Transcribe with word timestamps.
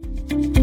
tal 0.00 0.40
a 0.40 0.53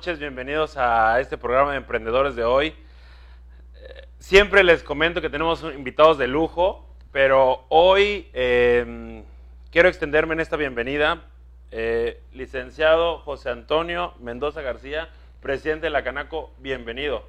noches, 0.00 0.18
bienvenidos 0.18 0.78
a 0.78 1.20
este 1.20 1.36
programa 1.36 1.72
de 1.72 1.76
emprendedores 1.76 2.34
de 2.34 2.42
hoy. 2.42 2.68
Eh, 2.68 4.06
siempre 4.18 4.64
les 4.64 4.82
comento 4.82 5.20
que 5.20 5.28
tenemos 5.28 5.62
invitados 5.62 6.16
de 6.16 6.26
lujo, 6.26 6.88
pero 7.12 7.66
hoy 7.68 8.30
eh, 8.32 9.22
quiero 9.70 9.90
extenderme 9.90 10.32
en 10.32 10.40
esta 10.40 10.56
bienvenida. 10.56 11.24
Eh, 11.70 12.22
licenciado 12.32 13.18
José 13.18 13.50
Antonio 13.50 14.14
Mendoza 14.20 14.62
García, 14.62 15.10
presidente 15.42 15.84
de 15.84 15.90
la 15.90 16.02
Canaco, 16.02 16.50
bienvenido. 16.60 17.22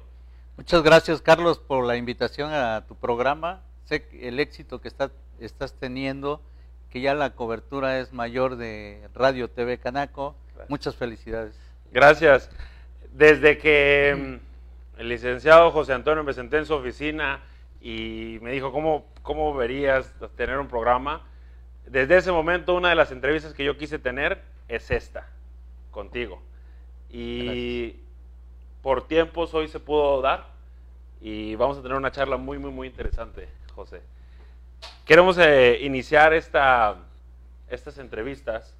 Muchas 0.56 0.82
gracias 0.82 1.20
Carlos 1.20 1.58
por 1.58 1.84
la 1.84 1.98
invitación 1.98 2.54
a 2.54 2.86
tu 2.88 2.94
programa. 2.94 3.60
Sé 3.84 4.08
el 4.18 4.40
éxito 4.40 4.80
que 4.80 4.88
estás 4.88 5.74
teniendo, 5.78 6.40
que 6.88 7.02
ya 7.02 7.12
la 7.12 7.34
cobertura 7.34 7.98
es 7.98 8.14
mayor 8.14 8.56
de 8.56 9.10
Radio 9.12 9.50
TV 9.50 9.76
Canaco 9.76 10.36
Muchas 10.68 10.96
felicidades. 10.96 11.54
Gracias. 11.92 12.48
Desde 13.12 13.58
que 13.58 14.16
mm, 14.16 15.00
el 15.00 15.08
licenciado 15.08 15.70
José 15.70 15.92
Antonio 15.92 16.24
me 16.24 16.32
senté 16.32 16.58
en 16.58 16.66
su 16.66 16.74
oficina 16.74 17.40
y 17.80 18.38
me 18.42 18.52
dijo, 18.52 18.72
¿cómo, 18.72 19.06
cómo 19.22 19.54
verías 19.54 20.12
tener 20.36 20.58
un 20.58 20.68
programa? 20.68 21.22
Desde 21.86 22.16
ese 22.16 22.32
momento, 22.32 22.74
una 22.74 22.90
de 22.90 22.94
las 22.94 23.12
entrevistas 23.12 23.52
que 23.52 23.64
yo 23.64 23.76
quise 23.76 23.98
tener 23.98 24.40
es 24.68 24.90
esta, 24.90 25.28
contigo. 25.90 26.40
Y 27.10 27.96
por 28.82 29.06
tiempos 29.06 29.52
hoy 29.54 29.68
se 29.68 29.78
pudo 29.78 30.20
dar 30.22 30.46
y 31.20 31.54
vamos 31.54 31.78
a 31.78 31.82
tener 31.82 31.96
una 31.96 32.10
charla 32.10 32.36
muy, 32.36 32.58
muy, 32.58 32.70
muy 32.70 32.88
interesante, 32.88 33.48
José. 33.74 34.02
Queremos 35.04 35.36
eh, 35.38 35.78
iniciar 35.82 36.32
esta, 36.32 36.96
estas 37.68 37.98
entrevistas 37.98 38.74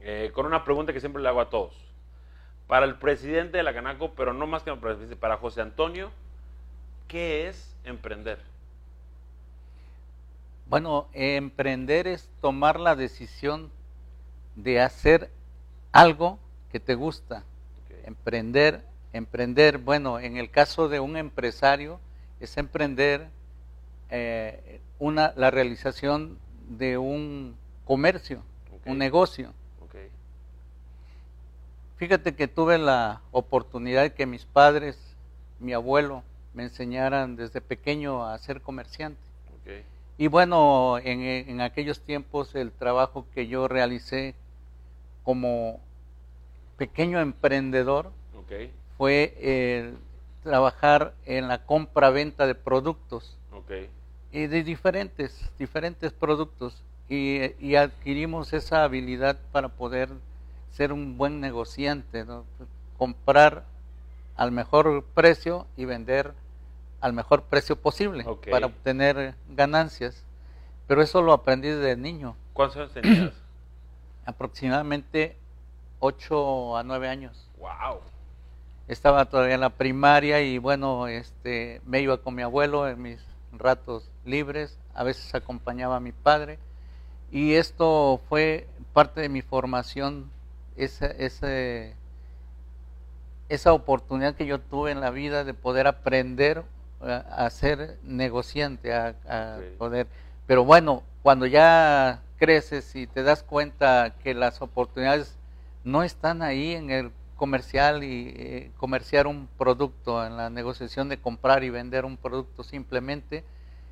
eh, 0.00 0.30
con 0.32 0.46
una 0.46 0.64
pregunta 0.64 0.92
que 0.92 1.00
siempre 1.00 1.22
le 1.22 1.28
hago 1.28 1.40
a 1.40 1.50
todos. 1.50 1.74
Para 2.66 2.86
el 2.86 2.96
presidente 2.96 3.58
de 3.58 3.62
la 3.62 3.72
Canaco, 3.72 4.12
pero 4.16 4.32
no 4.32 4.46
más 4.46 4.62
que 4.62 4.74
para 5.16 5.36
José 5.36 5.60
Antonio, 5.60 6.10
¿qué 7.06 7.48
es 7.48 7.74
emprender? 7.84 8.38
Bueno, 10.68 11.06
emprender 11.12 12.08
es 12.08 12.28
tomar 12.40 12.80
la 12.80 12.96
decisión 12.96 13.70
de 14.56 14.80
hacer 14.80 15.30
algo 15.92 16.40
que 16.72 16.80
te 16.80 16.96
gusta. 16.96 17.44
Emprender, 18.04 18.84
emprender, 19.12 19.78
bueno, 19.78 20.18
en 20.18 20.36
el 20.36 20.50
caso 20.50 20.88
de 20.88 20.98
un 20.98 21.16
empresario, 21.16 22.00
es 22.40 22.56
emprender 22.56 23.28
eh, 24.10 24.80
una, 24.98 25.32
la 25.36 25.50
realización 25.50 26.38
de 26.68 26.98
un 26.98 27.56
comercio, 27.84 28.42
un 28.84 28.98
negocio. 28.98 29.52
Fíjate 31.96 32.34
que 32.34 32.46
tuve 32.46 32.76
la 32.76 33.22
oportunidad 33.32 34.02
de 34.02 34.12
que 34.12 34.26
mis 34.26 34.44
padres, 34.44 34.98
mi 35.60 35.72
abuelo, 35.72 36.22
me 36.52 36.64
enseñaran 36.64 37.36
desde 37.36 37.60
pequeño 37.60 38.26
a 38.26 38.36
ser 38.38 38.60
comerciante. 38.60 39.20
Y 40.18 40.28
bueno, 40.28 40.98
en, 40.98 41.60
aquellos 41.60 42.00
tiempos 42.00 42.54
el 42.54 42.72
trabajo 42.72 43.26
que 43.34 43.48
yo 43.48 43.68
realicé 43.68 44.34
como 45.24 45.80
pequeño 46.78 47.20
emprendedor 47.20 48.10
fue 48.96 49.92
trabajar 50.42 51.12
en 51.26 51.48
la 51.48 51.64
compra-venta 51.64 52.46
de 52.46 52.54
productos. 52.54 53.36
Y 54.32 54.46
de 54.46 54.62
diferentes, 54.62 55.50
diferentes 55.58 56.12
productos. 56.12 56.82
y 57.08 57.74
adquirimos 57.74 58.52
esa 58.52 58.84
habilidad 58.84 59.38
para 59.52 59.68
poder 59.68 60.10
ser 60.76 60.92
un 60.92 61.16
buen 61.16 61.40
negociante, 61.40 62.26
comprar 62.98 63.64
al 64.36 64.52
mejor 64.52 65.04
precio 65.14 65.66
y 65.74 65.86
vender 65.86 66.34
al 67.00 67.14
mejor 67.14 67.44
precio 67.44 67.76
posible 67.76 68.26
para 68.50 68.66
obtener 68.66 69.34
ganancias. 69.48 70.22
Pero 70.86 71.00
eso 71.00 71.22
lo 71.22 71.32
aprendí 71.32 71.68
desde 71.68 71.96
niño. 71.96 72.36
¿Cuántos 72.52 72.76
años 72.76 72.92
tenías? 72.92 73.32
Aproximadamente 74.26 75.36
8 76.00 76.76
a 76.76 76.82
9 76.82 77.08
años. 77.08 77.48
Wow. 77.58 78.00
Estaba 78.86 79.24
todavía 79.24 79.54
en 79.54 79.62
la 79.62 79.70
primaria 79.70 80.42
y 80.42 80.58
bueno, 80.58 81.08
este 81.08 81.80
me 81.86 82.02
iba 82.02 82.18
con 82.18 82.34
mi 82.34 82.42
abuelo 82.42 82.86
en 82.86 83.00
mis 83.00 83.24
ratos 83.52 84.10
libres, 84.26 84.78
a 84.94 85.04
veces 85.04 85.34
acompañaba 85.34 85.96
a 85.96 86.00
mi 86.00 86.12
padre 86.12 86.58
y 87.32 87.54
esto 87.54 88.20
fue 88.28 88.68
parte 88.92 89.22
de 89.22 89.30
mi 89.30 89.40
formación 89.40 90.30
esa, 90.76 91.06
esa 93.48 93.72
oportunidad 93.72 94.34
que 94.34 94.46
yo 94.46 94.60
tuve 94.60 94.90
en 94.90 95.00
la 95.00 95.10
vida 95.10 95.44
de 95.44 95.54
poder 95.54 95.86
aprender 95.86 96.64
a, 97.00 97.48
ser 97.50 97.98
negociante, 98.02 98.92
a, 98.94 99.58
poder... 99.78 100.06
Pero 100.46 100.64
bueno, 100.64 101.02
cuando 101.22 101.46
ya 101.46 102.22
creces 102.38 102.94
y 102.94 103.06
te 103.06 103.22
das 103.22 103.42
cuenta 103.42 104.14
que 104.22 104.34
las 104.34 104.62
oportunidades 104.62 105.36
no 105.84 106.02
están 106.02 106.42
ahí 106.42 106.74
en 106.74 106.90
el 106.90 107.10
comercial 107.36 108.02
y 108.02 108.32
eh, 108.36 108.70
comerciar 108.76 109.26
un 109.26 109.48
producto, 109.58 110.24
en 110.24 110.36
la 110.36 110.50
negociación 110.50 111.08
de 111.08 111.18
comprar 111.18 111.64
y 111.64 111.70
vender 111.70 112.04
un 112.04 112.16
producto 112.16 112.62
simplemente, 112.64 113.44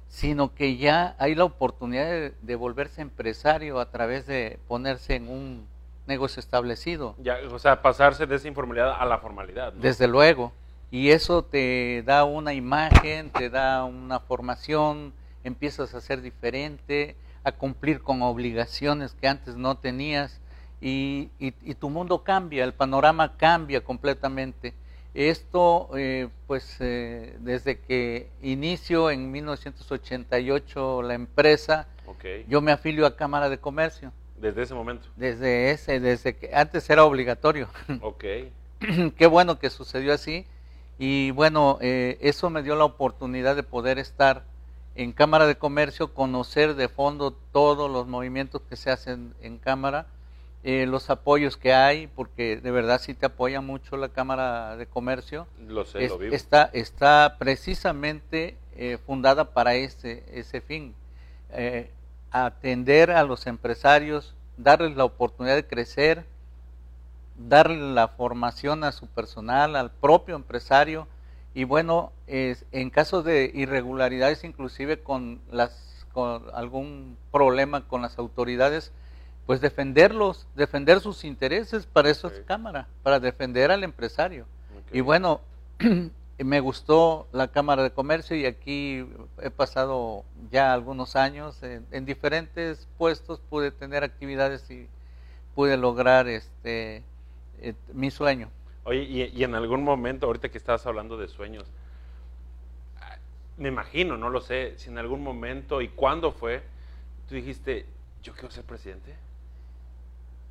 sino 0.09 0.55
que 0.55 0.77
ya 0.77 1.15
hay 1.19 1.35
la 1.35 1.45
oportunidad 1.45 2.33
de 2.41 2.55
volverse 2.57 3.03
empresario 3.03 3.81
a 3.81 3.91
través 3.91 4.27
de 4.27 4.59
ponerse 4.69 5.17
en 5.17 5.29
un 5.29 5.67
negocio 6.07 6.41
establecido. 6.41 7.15
Ya, 7.19 7.39
o 7.51 7.59
sea, 7.59 7.83
pasarse 7.83 8.27
de 8.27 8.37
esa 8.37 8.49
informalidad 8.49 8.97
a 8.99 9.05
la 9.05 9.19
formalidad. 9.19 9.73
Desde 9.73 10.07
luego. 10.07 10.53
Y 10.91 11.11
eso 11.11 11.43
te 11.45 12.03
da 12.05 12.25
una 12.25 12.55
imagen, 12.55 13.31
te 13.31 13.51
da 13.51 13.85
una 13.85 14.21
formación, 14.21 15.13
empiezas 15.43 15.95
a 15.95 16.01
ser 16.01 16.23
diferente, 16.23 17.17
a 17.43 17.53
cumplir 17.53 18.01
con 18.01 18.23
obligaciones 18.23 19.15
que 19.15 19.29
antes 19.29 19.57
no 19.57 19.77
tenías 19.77 20.41
y, 20.81 21.31
tu 21.81 21.89
mundo 21.89 22.23
cambia, 22.23 22.65
el 22.65 22.75
panorama 22.75 23.37
cambia 23.37 23.83
completamente. 23.83 24.75
Esto, 25.15 25.91
eh, 25.97 26.29
pues, 26.47 26.77
eh, 26.81 27.37
desde 27.41 27.79
que 27.79 28.31
inicio 28.43 29.11
en 29.11 29.31
1988 29.31 31.03
la 31.03 31.15
empresa, 31.15 31.87
yo 32.49 32.61
me 32.61 32.73
afilio 32.73 33.07
a 33.07 33.17
Cámara 33.17 33.49
de 33.49 33.59
Comercio. 33.59 34.13
Desde 34.37 34.63
ese 34.63 34.75
momento. 34.75 35.09
Desde 35.17 35.71
ese, 35.71 36.01
desde 36.01 36.37
que 36.37 36.51
antes 36.55 36.89
era 36.91 37.05
obligatorio. 37.05 37.69
Ok. 38.01 38.25
Qué 39.17 39.27
bueno 39.27 39.59
que 39.59 39.71
sucedió 39.71 40.13
así. 40.13 40.47
Y 40.99 41.31
bueno, 41.33 41.79
eh, 41.81 42.19
eso 42.21 42.51
me 42.51 42.63
dio 42.63 42.77
la 42.77 42.85
oportunidad 42.85 43.57
de 43.57 43.63
poder 43.63 43.99
estar 43.99 44.45
en 44.95 45.13
Cámara 45.13 45.47
de 45.47 45.57
Comercio, 45.57 46.15
conocer 46.15 46.75
de 46.75 46.89
fondo 46.89 47.33
todos 47.53 47.91
los 47.91 48.07
movimientos 48.07 48.63
que 48.69 48.77
se 48.77 48.91
hacen 48.91 49.35
en 49.41 49.59
Cámara, 49.59 50.07
eh, 50.63 50.87
los 50.87 51.11
apoyos 51.11 51.57
que 51.57 51.75
hay, 51.75 52.07
porque 52.07 52.59
de 52.59 52.71
verdad 52.71 53.01
sí 53.01 53.13
te 53.15 53.27
apoya 53.27 53.61
mucho 53.61 53.97
la 53.97 54.11
Cámara 54.11 54.77
de 54.77 54.87
Comercio. 54.87 55.49
Lo 55.67 55.85
sé, 55.85 56.09
lo 56.09 56.19
vivo. 56.19 56.35
Está, 56.35 56.71
está 56.73 57.37
precisamente 57.39 58.57
eh, 58.77 58.99
fundada 59.05 59.53
para 59.53 59.75
ese, 59.75 60.23
ese 60.33 60.61
fin 60.61 60.95
atender 62.35 63.13
a 63.13 63.23
los 63.23 63.47
empresarios, 63.47 64.35
darles 64.57 64.97
la 64.97 65.05
oportunidad 65.05 65.55
de 65.55 65.67
crecer, 65.67 66.27
darle 67.39 67.95
la 67.95 68.09
formación 68.09 68.83
a 68.83 68.91
su 68.91 69.07
personal, 69.07 69.77
al 69.77 69.93
propio 69.93 70.35
empresario. 70.35 71.07
Y 71.55 71.63
bueno, 71.63 72.11
es, 72.27 72.65
en 72.73 72.91
caso 72.91 73.23
de 73.23 73.53
irregularidades, 73.55 74.43
inclusive 74.43 75.01
con, 75.01 75.41
las, 75.53 76.05
con 76.13 76.43
algún 76.53 77.17
problema 77.31 77.87
con 77.87 78.03
las 78.03 78.19
autoridades, 78.19 78.91
pues 79.47 79.61
defenderlos, 79.61 80.49
defender 80.57 80.99
sus 81.01 81.23
intereses, 81.23 81.87
para 81.87 82.11
eso 82.11 82.27
es 82.27 82.41
cámara, 82.41 82.89
para 83.05 83.21
defender 83.21 83.71
al 83.71 83.85
empresario. 83.85 84.47
Y 84.93 85.03
bueno, 85.03 85.41
me 86.39 86.59
gustó 86.61 87.29
la 87.33 87.49
Cámara 87.49 87.83
de 87.85 87.93
Comercio 87.93 88.37
y 88.37 88.45
aquí 88.47 89.07
he 89.41 89.51
pasado 89.51 90.25
ya 90.51 90.73
algunos 90.73 91.15
años 91.15 91.63
en, 91.63 92.05
diferentes 92.05 92.89
puestos, 92.99 93.41
pude 93.49 93.71
tener 93.71 94.03
actividades 94.03 94.69
y 94.71 94.89
pude 95.55 95.77
lograr 95.77 96.27
este 96.27 97.03
eh, 97.61 97.75
mi 97.93 98.11
sueño. 98.11 98.51
Oye, 98.83 99.31
y, 99.33 99.45
en 99.45 99.55
algún 99.55 99.85
momento, 99.85 100.27
ahorita 100.27 100.49
que 100.49 100.59
estabas 100.59 100.85
hablando 100.87 101.17
de 101.17 101.29
sueños, 101.29 101.67
me 103.57 103.69
imagino, 103.69 104.17
no 104.17 104.29
lo 104.29 104.41
sé, 104.41 104.75
si 104.77 104.91
en 104.91 104.99
algún 104.99 105.23
momento 105.23 105.81
y 105.81 105.89
cuándo 105.89 106.33
fue, 106.33 106.63
tú 107.29 107.37
dijiste, 107.37 107.87
yo 108.25 108.33
quiero 108.33 108.51
ser 108.51 108.65
presidente. 108.65 109.15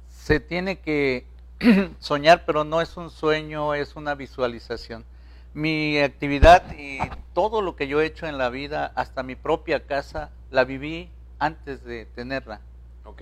Se 0.09 0.39
tiene 0.39 0.79
que 0.79 1.25
soñar, 1.99 2.45
pero 2.45 2.63
no 2.63 2.79
es 2.79 2.95
un 2.95 3.09
sueño, 3.09 3.73
es 3.75 3.97
una 3.97 4.15
visualización 4.15 5.03
mi 5.53 5.99
actividad 5.99 6.63
y 6.77 6.99
todo 7.33 7.61
lo 7.61 7.75
que 7.75 7.87
yo 7.87 8.01
he 8.01 8.05
hecho 8.05 8.27
en 8.27 8.37
la 8.37 8.49
vida, 8.49 8.91
hasta 8.95 9.23
mi 9.23 9.35
propia 9.35 9.85
casa, 9.85 10.31
la 10.51 10.63
viví 10.63 11.09
antes 11.39 11.83
de 11.83 12.05
tenerla. 12.05 12.61
Ok. 13.05 13.21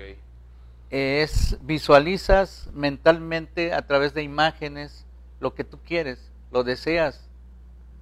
Es 0.89 1.57
visualizas 1.61 2.69
mentalmente 2.73 3.73
a 3.73 3.81
través 3.87 4.13
de 4.13 4.23
imágenes 4.23 5.05
lo 5.39 5.53
que 5.55 5.63
tú 5.63 5.79
quieres, 5.85 6.31
lo 6.51 6.63
deseas, 6.63 7.29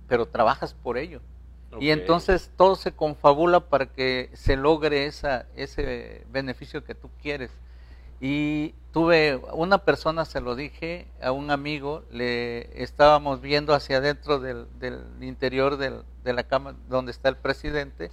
pero 0.08 0.28
trabajas 0.28 0.74
por 0.74 0.98
ello. 0.98 1.22
Y 1.80 1.92
entonces 1.92 2.52
todo 2.58 2.76
se 2.76 2.92
confabula 2.92 3.60
para 3.60 3.86
que 3.86 4.32
se 4.34 4.56
logre 4.56 5.06
esa, 5.06 5.46
ese 5.56 6.26
beneficio 6.32 6.84
que 6.84 6.96
tú 6.96 7.10
quieres. 7.22 7.52
Y 8.22 8.74
tuve, 8.92 9.40
una 9.54 9.80
persona 9.80 10.26
se 10.26 10.42
lo 10.42 10.56
dije 10.56 11.08
a 11.22 11.32
un 11.32 11.52
amigo, 11.52 12.04
le 12.12 12.82
estábamos 12.82 13.42
viendo 13.42 13.74
hacia 13.74 13.98
adentro 13.98 14.40
del, 14.40 14.68
del 14.80 15.02
interior 15.22 15.78
del, 15.78 16.04
de 16.24 16.34
la 16.34 16.44
cama 16.44 16.76
donde 16.90 17.12
está 17.12 17.30
el 17.30 17.38
presidente, 17.38 18.12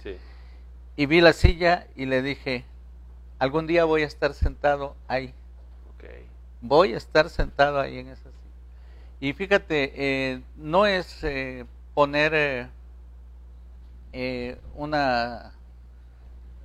y 0.95 1.05
vi 1.05 1.21
la 1.21 1.33
silla 1.33 1.87
y 1.95 2.05
le 2.05 2.21
dije, 2.21 2.65
algún 3.39 3.67
día 3.67 3.85
voy 3.85 4.03
a 4.03 4.07
estar 4.07 4.33
sentado 4.33 4.95
ahí. 5.07 5.33
Voy 6.59 6.95
a 6.95 6.97
estar 6.97 7.29
sentado 7.29 7.79
ahí 7.79 7.99
en 7.99 8.07
esa 8.07 8.23
silla. 8.23 8.33
Y 9.19 9.33
fíjate, 9.33 9.93
eh, 9.95 10.41
no 10.55 10.87
es 10.87 11.23
eh, 11.23 11.65
poner 11.93 12.69
eh, 14.13 14.57
una 14.75 15.53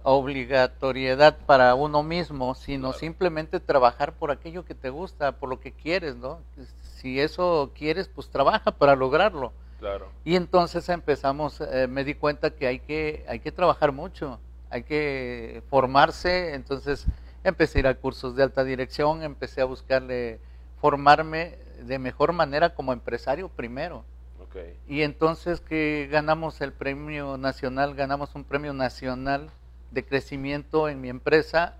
obligatoriedad 0.05 1.37
para 1.47 1.75
uno 1.75 2.03
mismo, 2.03 2.55
sino 2.55 2.93
simplemente 2.93 3.61
trabajar 3.61 4.13
por 4.13 4.31
aquello 4.31 4.65
que 4.65 4.75
te 4.75 4.91
gusta, 4.91 5.33
por 5.33 5.49
lo 5.49 5.61
que 5.61 5.73
quieres, 5.73 6.17
¿no? 6.17 6.41
Si 6.81 7.21
eso 7.21 7.71
quieres, 7.75 8.09
pues 8.09 8.29
trabaja 8.29 8.73
para 8.73 8.97
lograrlo. 8.97 9.53
Claro. 9.79 10.09
Y 10.25 10.37
entonces 10.37 10.89
empezamos, 10.89 11.61
eh, 11.61 11.87
me 11.89 12.05
di 12.05 12.15
cuenta 12.15 12.51
que 12.51 12.67
hay 12.67 12.79
que 12.79 13.25
hay 13.29 13.41
que 13.41 13.51
trabajar 13.51 13.91
mucho, 13.93 14.39
hay 14.71 14.85
que 14.85 15.63
formarse, 15.69 16.55
entonces 16.55 17.07
empecé 17.43 17.79
a 17.79 17.81
ir 17.81 17.87
a 17.89 17.95
cursos 17.95 18.37
de 18.37 18.45
alta 18.45 18.63
dirección, 18.63 19.23
empecé 19.23 19.61
a 19.61 19.65
buscarle 19.65 20.39
formarme 20.81 21.59
de 21.83 21.99
mejor 21.99 22.33
manera 22.33 22.75
como 22.75 22.93
empresario 22.93 23.49
primero. 23.49 24.05
Okay. 24.49 24.77
Y 24.87 25.03
entonces 25.03 25.61
que 25.61 26.09
ganamos 26.11 26.61
el 26.61 26.73
premio 26.73 27.37
nacional, 27.37 27.95
ganamos 27.95 28.35
un 28.35 28.45
premio 28.45 28.73
nacional 28.73 29.51
de 29.93 30.05
crecimiento 30.05 30.89
en 30.89 31.01
mi 31.01 31.09
empresa 31.09 31.77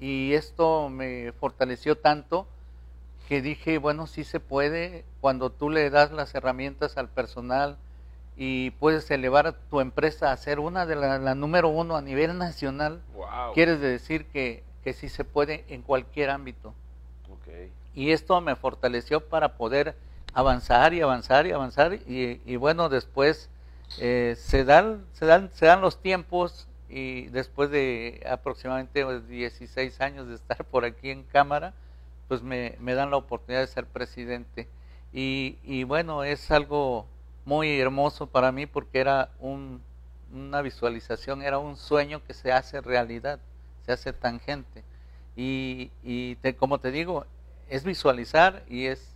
y 0.00 0.34
esto 0.34 0.88
me 0.88 1.32
fortaleció 1.32 1.96
tanto 1.96 2.46
que 3.28 3.40
dije, 3.40 3.78
bueno, 3.78 4.06
sí 4.06 4.24
se 4.24 4.40
puede. 4.40 5.04
Cuando 5.20 5.50
tú 5.50 5.70
le 5.70 5.88
das 5.90 6.10
las 6.10 6.34
herramientas 6.34 6.96
al 6.96 7.08
personal 7.08 7.78
y 8.36 8.70
puedes 8.72 9.10
elevar 9.10 9.46
a 9.46 9.52
tu 9.52 9.80
empresa 9.80 10.32
a 10.32 10.36
ser 10.36 10.58
una 10.58 10.86
de 10.86 10.96
la, 10.96 11.34
número 11.34 11.68
uno 11.68 11.96
a 11.96 12.02
nivel 12.02 12.36
nacional, 12.36 13.00
quieres 13.54 13.80
decir 13.80 14.26
que, 14.26 14.64
que 14.82 14.92
sí 14.92 15.08
se 15.08 15.24
puede 15.24 15.64
en 15.68 15.82
cualquier 15.82 16.30
ámbito. 16.30 16.74
Y 17.94 18.10
esto 18.10 18.40
me 18.40 18.56
fortaleció 18.56 19.20
para 19.20 19.56
poder 19.56 19.94
avanzar 20.34 20.94
y 20.94 21.00
avanzar 21.02 21.46
y 21.46 21.52
avanzar 21.52 21.94
y, 21.94 22.56
bueno, 22.56 22.88
después 22.88 23.50
eh, 23.98 24.34
se, 24.38 24.64
dan, 24.64 25.04
se, 25.12 25.26
dan, 25.26 25.50
se 25.52 25.66
dan 25.66 25.80
los 25.80 26.00
tiempos 26.00 26.66
y 26.92 27.28
después 27.28 27.70
de 27.70 28.22
aproximadamente 28.28 29.02
16 29.20 30.00
años 30.02 30.28
de 30.28 30.34
estar 30.34 30.62
por 30.66 30.84
aquí 30.84 31.08
en 31.08 31.22
Cámara, 31.22 31.72
pues 32.28 32.42
me, 32.42 32.76
dan 32.78 33.10
la 33.10 33.16
oportunidad 33.16 33.62
de 33.62 33.66
ser 33.66 33.86
presidente. 33.86 34.68
Y, 35.10 35.84
bueno, 35.84 36.22
es 36.22 36.50
algo 36.50 37.06
muy 37.46 37.80
hermoso 37.80 38.26
para 38.26 38.52
mí 38.52 38.66
porque 38.66 39.00
era 39.00 39.30
una 39.40 40.60
visualización, 40.60 41.40
era 41.40 41.58
un 41.58 41.76
sueño 41.76 42.22
que 42.24 42.34
se 42.34 42.52
hace 42.52 42.82
realidad, 42.82 43.40
se 43.86 43.92
hace 43.92 44.12
tangente. 44.12 44.84
Y, 45.34 45.90
y 46.02 46.36
como 46.58 46.78
te 46.78 46.90
digo, 46.90 47.24
es 47.70 47.84
visualizar 47.84 48.64
y 48.68 48.84
es 48.84 49.14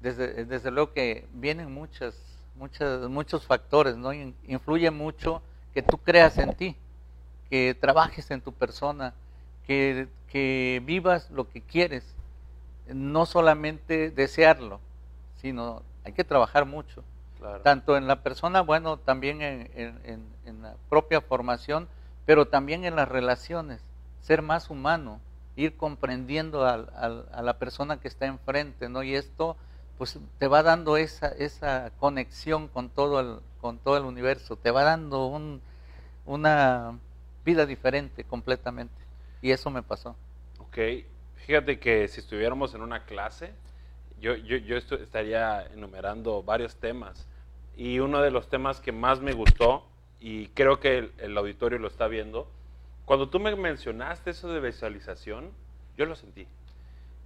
desde, 0.00 0.46
desde 0.46 0.70
luego 0.70 0.94
que 0.94 1.26
vienen 1.34 1.70
muchas, 1.70 2.14
muchas, 2.56 3.10
muchos 3.10 3.44
factores, 3.44 3.98
¿no? 3.98 4.14
Influye 4.14 4.90
mucho 4.90 5.42
que 5.74 5.82
tú 5.82 5.98
creas 5.98 6.38
en 6.38 6.54
ti 6.54 6.76
que 7.50 7.76
trabajes 7.78 8.30
en 8.30 8.40
tu 8.40 8.52
persona, 8.52 9.12
que, 9.66 10.08
que 10.28 10.80
vivas 10.84 11.30
lo 11.30 11.48
que 11.48 11.60
quieres, 11.60 12.14
no 12.86 13.26
solamente 13.26 14.10
desearlo, 14.10 14.80
sino 15.36 15.82
hay 16.04 16.12
que 16.12 16.24
trabajar 16.24 16.64
mucho. 16.64 17.04
Tanto 17.62 17.96
en 17.96 18.06
la 18.06 18.22
persona, 18.22 18.60
bueno, 18.60 18.98
también 18.98 19.40
en, 19.40 20.62
la 20.62 20.74
propia 20.90 21.22
formación, 21.22 21.88
pero 22.26 22.48
también 22.48 22.84
en 22.84 22.96
las 22.96 23.08
relaciones, 23.08 23.80
ser 24.20 24.42
más 24.42 24.68
humano, 24.68 25.20
ir 25.56 25.76
comprendiendo 25.76 26.66
a, 26.66 26.74
a, 26.74 27.42
la 27.42 27.58
persona 27.58 27.98
que 27.98 28.08
está 28.08 28.26
enfrente, 28.26 28.90
¿no? 28.90 29.02
Y 29.02 29.14
esto, 29.14 29.56
pues, 29.96 30.18
te 30.38 30.48
va 30.48 30.62
dando 30.62 30.98
esa, 30.98 31.28
esa 31.28 31.90
conexión 31.98 32.68
con 32.68 32.90
todo 32.90 33.20
el, 33.20 33.40
con 33.62 33.78
todo 33.78 33.96
el 33.96 34.04
universo, 34.04 34.56
te 34.56 34.70
va 34.70 34.84
dando 34.84 35.26
un, 35.26 35.62
una 36.26 36.98
vida 37.44 37.66
diferente 37.66 38.24
completamente. 38.24 38.94
Y 39.42 39.50
eso 39.50 39.70
me 39.70 39.82
pasó. 39.82 40.16
Ok, 40.58 40.78
fíjate 41.46 41.78
que 41.78 42.06
si 42.08 42.20
estuviéramos 42.20 42.74
en 42.74 42.82
una 42.82 43.04
clase, 43.04 43.52
yo, 44.20 44.36
yo, 44.36 44.56
yo 44.58 44.76
estaría 44.76 45.66
enumerando 45.66 46.42
varios 46.42 46.76
temas. 46.76 47.26
Y 47.76 47.98
uno 47.98 48.20
de 48.20 48.30
los 48.30 48.48
temas 48.48 48.80
que 48.80 48.92
más 48.92 49.20
me 49.20 49.32
gustó, 49.32 49.86
y 50.20 50.48
creo 50.48 50.80
que 50.80 51.10
el, 51.18 51.36
auditorio 51.38 51.78
lo 51.78 51.88
está 51.88 52.06
viendo, 52.08 52.50
cuando 53.06 53.30
tú 53.30 53.40
me 53.40 53.54
mencionaste 53.56 54.30
eso 54.30 54.52
de 54.52 54.60
visualización, 54.60 55.50
yo 55.96 56.04
lo 56.04 56.14
sentí. 56.14 56.46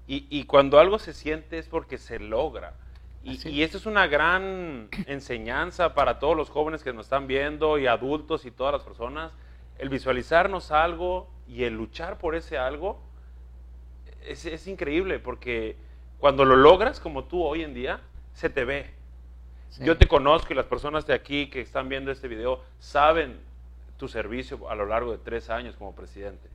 Y, 0.06 0.26
y 0.30 0.44
cuando 0.44 0.78
algo 0.78 0.98
se 0.98 1.12
siente 1.12 1.58
es 1.58 1.68
porque 1.68 1.98
se 1.98 2.20
logra. 2.20 2.74
Y, 3.24 3.48
y, 3.48 3.62
eso 3.62 3.78
es 3.78 3.86
una 3.86 4.06
gran 4.06 4.88
enseñanza 5.06 5.94
para 5.94 6.18
todos 6.18 6.36
los 6.36 6.50
jóvenes 6.50 6.84
que 6.84 6.92
nos 6.92 7.06
están 7.06 7.26
viendo 7.26 7.78
y 7.78 7.86
adultos 7.86 8.44
y 8.44 8.50
todas 8.50 8.74
las 8.74 8.82
personas 8.82 9.32
el 9.78 9.88
visualizarnos 9.88 10.70
algo 10.70 11.28
y 11.48 11.64
el 11.64 11.74
luchar 11.74 12.18
por 12.18 12.34
ese 12.34 12.58
algo 12.58 13.00
es, 14.26 14.66
increíble 14.66 15.18
porque 15.18 15.76
cuando 16.18 16.44
lo 16.44 16.56
logras 16.56 17.00
como 17.00 17.24
tú 17.24 17.42
hoy 17.42 17.62
en 17.62 17.74
día, 17.74 18.00
se 18.32 18.48
te 18.48 18.64
ve. 18.64 18.90
Yo 19.80 19.98
te 19.98 20.06
conozco 20.06 20.52
y 20.52 20.56
las 20.56 20.66
personas 20.66 21.04
de 21.06 21.14
aquí 21.14 21.50
que 21.50 21.60
están 21.60 21.88
viendo 21.88 22.12
este 22.12 22.28
video 22.28 22.62
saben 22.78 23.40
tu 23.98 24.06
servicio 24.06 24.70
a 24.70 24.74
lo 24.76 24.86
largo 24.86 25.10
de 25.10 25.18
tres 25.18 25.50
años 25.50 25.74
como 25.76 25.94
presidente. 25.94 26.48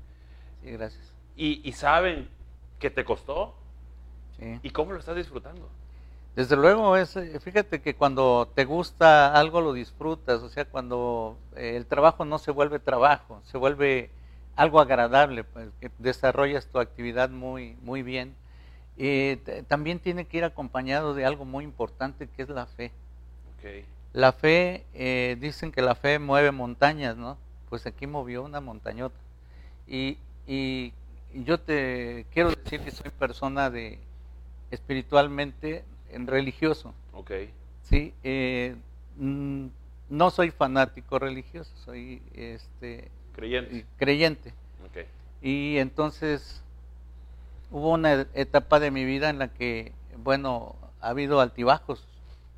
Sí, 0.64 0.72
gracias. 0.72 1.14
Y, 1.36 1.62
y 1.68 1.74
saben 1.74 2.30
que 2.80 2.90
te 2.90 3.04
costó 3.04 3.56
sí. 4.38 4.60
y 4.64 4.70
cómo 4.70 4.94
lo 4.94 5.00
estás 5.00 5.18
disfrutando. 5.18 5.70
Desde 6.40 6.56
luego, 6.56 6.96
es, 6.96 7.18
eh, 7.18 7.38
fíjate 7.42 7.82
que 7.82 7.96
cuando 7.96 8.50
te 8.56 8.64
gusta 8.64 9.34
algo 9.34 9.60
lo 9.60 9.74
disfrutas, 9.74 10.42
o 10.42 10.48
sea, 10.48 10.64
cuando 10.64 11.38
eh, 11.58 11.74
el 11.76 11.86
trabajo 11.86 12.24
no 12.24 12.40
se 12.40 12.52
vuelve 12.52 12.80
trabajo, 12.80 13.42
se 13.44 13.58
vuelve 13.58 14.10
algo 14.56 14.80
agradable, 14.80 15.44
pues, 15.44 15.68
que 15.82 15.92
desarrollas 15.98 16.68
tu 16.68 16.80
actividad 16.80 17.30
muy, 17.30 17.76
muy 17.82 18.04
bien. 18.04 18.36
también 19.68 20.00
tiene 20.00 20.28
que 20.28 20.38
ir 20.38 20.46
acompañado 20.46 21.14
de 21.14 21.26
algo 21.26 21.44
muy 21.44 21.66
importante 21.66 22.30
que 22.30 22.44
es 22.44 22.48
la 22.48 22.68
fe. 22.68 22.94
La 24.14 24.32
fe, 24.32 24.86
eh, 24.94 25.36
dicen 25.42 25.74
que 25.74 25.82
la 25.82 25.96
fe 25.96 26.20
mueve 26.20 26.52
montañas, 26.52 27.18
¿no? 27.18 27.38
Pues 27.68 27.86
aquí 27.86 28.08
movió 28.08 28.44
una 28.44 28.62
montañota. 28.62 29.20
Y, 29.86 30.18
y 30.48 30.94
yo 31.34 31.60
te 31.60 32.28
quiero 32.34 32.52
decir 32.52 32.80
que 32.80 32.92
soy 32.92 33.12
persona 33.12 33.70
de 33.70 34.00
espiritualmente 34.72 35.84
en 36.12 36.28
religioso. 36.28 36.94
Ok. 37.14 37.32
Sí, 37.84 38.14
eh, 38.24 38.76
mm, 39.18 39.68
no 40.10 40.30
soy 40.32 40.52
fanático 40.52 41.20
religioso, 41.20 41.72
soy 41.86 42.22
este 42.34 43.10
creyente. 43.34 43.86
creyente. 43.98 44.54
Okay. 44.90 45.06
Y 45.42 45.78
entonces 45.78 46.62
hubo 47.72 47.92
una 47.92 48.28
etapa 48.34 48.80
de 48.80 48.92
mi 48.92 49.06
vida 49.06 49.30
en 49.30 49.40
la 49.40 49.50
que, 49.50 49.94
bueno, 50.18 50.76
ha 51.02 51.10
habido 51.10 51.40
altibajos, 51.40 52.06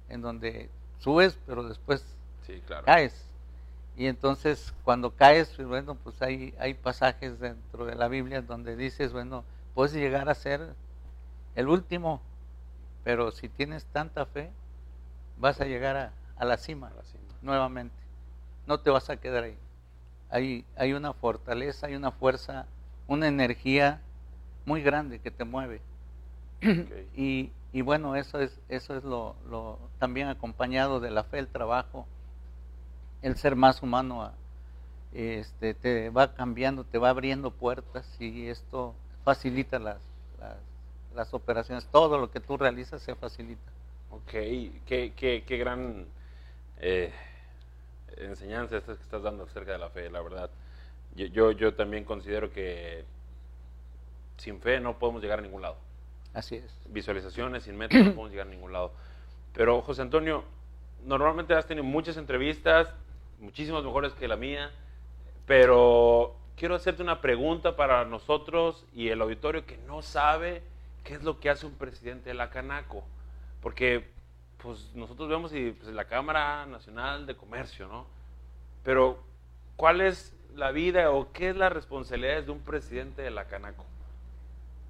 en 0.10 0.22
donde 0.22 0.70
subes, 1.00 1.38
pero 1.46 1.64
después 1.68 2.04
caes. 2.86 3.26
Y 3.98 4.08
entonces 4.08 4.74
cuando 4.84 5.12
caes, 5.12 5.54
pues, 5.56 5.68
bueno, 5.68 5.96
pues 5.96 6.22
hay, 6.22 6.54
hay 6.60 6.74
pasajes 6.74 7.40
dentro 7.40 7.86
de 7.86 7.96
la 7.96 8.08
Biblia 8.08 8.42
donde 8.42 8.76
dices, 8.76 9.12
bueno, 9.12 9.44
puedes 9.74 9.94
llegar 9.94 10.30
a 10.30 10.36
ser 10.36 10.74
el 11.56 11.68
último, 11.68 12.22
pero 13.04 13.32
si 13.32 13.50
tienes 13.50 13.86
tanta 13.86 14.26
fe, 14.26 14.52
vas 15.38 15.60
a 15.60 15.66
llegar 15.66 16.14
a, 16.38 16.46
la, 16.46 16.58
cima, 16.58 16.92
nuevamente. 17.42 17.96
No 18.68 18.80
te 18.80 18.90
vas 18.90 19.10
a 19.10 19.18
quedar 19.18 19.44
ahí. 19.46 19.58
Hay, 20.30 20.66
hay 20.76 20.94
una 20.94 21.14
fortaleza, 21.14 21.88
hay 21.88 21.96
una 21.96 22.12
fuerza, 22.12 22.66
una 23.08 23.28
energía 23.28 24.02
muy 24.66 24.82
grande 24.82 25.20
que 25.20 25.32
te 25.32 25.44
mueve. 25.44 25.82
y, 27.16 27.52
y, 27.74 27.82
bueno, 27.82 28.16
eso 28.16 28.40
es, 28.40 28.60
eso 28.70 28.96
es 28.96 29.04
lo, 29.04 29.36
lo, 29.50 29.80
también 30.00 30.28
acompañado 30.28 31.00
de 31.00 31.10
la 31.10 31.24
fe, 31.24 31.40
el 31.40 31.48
trabajo, 31.48 32.06
el 33.22 33.36
ser 33.36 33.56
más 33.56 33.82
humano, 33.82 34.32
este, 35.14 35.74
te 35.74 36.10
va 36.10 36.34
cambiando, 36.34 36.84
te 36.84 36.98
va 36.98 37.10
abriendo 37.10 37.52
puertas 37.52 38.06
y 38.20 38.48
esto 38.48 38.96
facilita 39.24 39.80
las, 39.80 40.02
las, 40.40 40.58
operaciones. 41.32 41.86
Todo 41.88 42.18
lo 42.18 42.32
que 42.32 42.40
tú 42.40 42.58
realizas 42.58 43.02
se 43.02 43.16
facilita. 43.16 43.72
Ok, 44.10 44.32
qué, 44.86 45.14
qué, 45.16 45.44
qué 45.46 45.58
gran 45.58 46.06
eh, 46.80 47.14
enseñanza 48.18 48.78
esta 48.78 48.96
que 48.96 49.02
estás 49.02 49.24
dando 49.24 49.44
acerca 49.44 49.72
de 49.72 49.78
la 49.78 49.90
fe, 49.90 50.10
la 50.10 50.22
verdad. 50.22 50.50
Yo, 51.16 51.26
yo, 51.28 51.52
yo 51.52 51.74
también 51.74 52.04
considero 52.04 52.52
que 52.52 53.06
sin 54.38 54.60
fe 54.60 54.80
no 54.80 54.98
podemos 54.98 55.22
llegar 55.22 55.40
a 55.40 55.42
ningún 55.42 55.62
lado. 55.62 55.78
Así 56.34 56.56
es. 56.56 56.74
Visualizaciones, 56.88 57.64
sin 57.64 57.78
metas, 57.78 58.00
no 58.00 58.06
podemos 58.06 58.32
llegar 58.32 58.48
a 58.48 58.50
ningún 58.50 58.74
lado. 58.74 58.92
Pero 59.54 59.82
José 59.82 60.02
Antonio, 60.02 60.44
normalmente 61.06 61.54
has 61.54 61.68
tenido 61.68 61.84
muchas 61.84 62.18
entrevistas, 62.18 62.94
muchísimas 63.40 63.84
mejores 63.84 64.14
que 64.14 64.28
la 64.28 64.38
mía, 64.38 64.72
pero 65.46 66.36
quiero 66.56 66.76
hacerte 66.76 67.02
una 67.04 67.22
pregunta 67.22 67.76
para 67.76 68.06
nosotros 68.06 68.86
y 68.94 69.10
el 69.10 69.22
auditorio 69.22 69.66
que 69.66 69.78
no 69.78 70.02
sabe 70.02 70.62
qué 71.04 71.16
es 71.16 71.24
lo 71.24 71.40
que 71.40 71.50
hace 71.50 71.66
un 71.66 71.74
presidente 71.74 72.30
de 72.30 72.36
la 72.36 72.50
Canaco, 72.50 73.04
porque 73.62 74.10
pues 74.62 74.92
nosotros 74.94 75.28
vemos 75.28 75.54
y, 75.54 75.72
pues, 75.72 75.94
la 75.94 76.06
Cámara 76.06 76.66
Nacional 76.66 77.26
de 77.26 77.36
Comercio, 77.36 77.88
¿no? 77.88 78.06
Pero 78.84 79.24
¿cuál 79.76 80.02
es 80.02 80.36
la 80.56 80.72
vida 80.72 81.12
o 81.12 81.32
qué 81.32 81.50
es 81.50 81.56
la 81.56 81.70
responsabilidad 81.70 82.44
de 82.44 82.52
un 82.52 82.60
presidente 82.60 83.22
de 83.22 83.32
la 83.32 83.46
Canaco? 83.46 83.86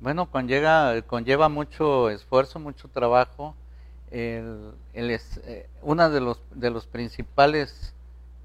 Bueno, 0.01 0.29
conlleva, 0.29 1.01
conlleva 1.03 1.47
mucho 1.47 2.09
esfuerzo, 2.09 2.59
mucho 2.59 2.87
trabajo. 2.87 3.55
El, 4.09 4.73
el 4.93 5.11
eh, 5.11 5.69
uno 5.81 6.09
de 6.09 6.19
los, 6.19 6.41
de 6.51 6.69
los 6.69 6.85
principales 6.85 7.93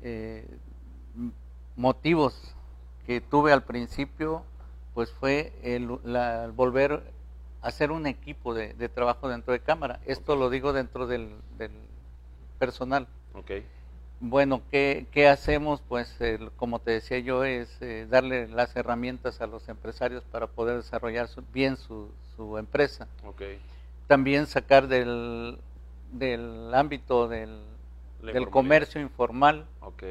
eh, 0.03 0.47
motivos 1.77 2.55
que 3.07 3.21
tuve 3.21 3.53
al 3.53 3.63
principio, 3.63 4.43
pues 4.95 5.11
fue 5.13 5.53
el, 5.63 5.87
volver 6.55 7.03
hacer 7.67 7.91
un 7.91 8.07
equipo 8.07 8.55
de, 8.55 8.89
trabajo 8.89 9.29
dentro 9.29 9.53
de 9.53 9.61
cámara. 9.61 10.01
Esto 10.07 10.37
lo 10.37 10.51
digo 10.51 10.73
dentro 10.73 11.07
del, 11.07 11.31
personal. 12.59 13.07
Okay. 13.35 13.67
Bueno, 14.21 14.63
¿qué, 14.71 15.07
¿qué, 15.13 15.29
hacemos? 15.29 15.83
Pues 15.87 16.19
como 16.57 16.79
te 16.79 16.93
decía 16.93 17.19
yo, 17.19 17.45
es 17.45 17.69
eh, 17.83 18.07
darle 18.09 18.49
las 18.49 18.75
herramientas 18.77 19.41
a 19.43 19.47
los 19.47 19.69
empresarios 19.69 20.25
para 20.25 20.47
poder 20.47 20.77
desarrollar 20.77 21.29
bien 21.53 21.77
su, 21.77 22.11
su 22.37 22.57
empresa. 22.57 23.09
Okay. 23.25 23.59
También 24.07 24.47
sacar 24.47 24.89
del, 24.89 25.59
del 26.13 26.75
ámbito 26.75 27.29
del 27.29 27.61
del 28.33 28.49
comercio 28.51 29.01
informal 29.01 29.67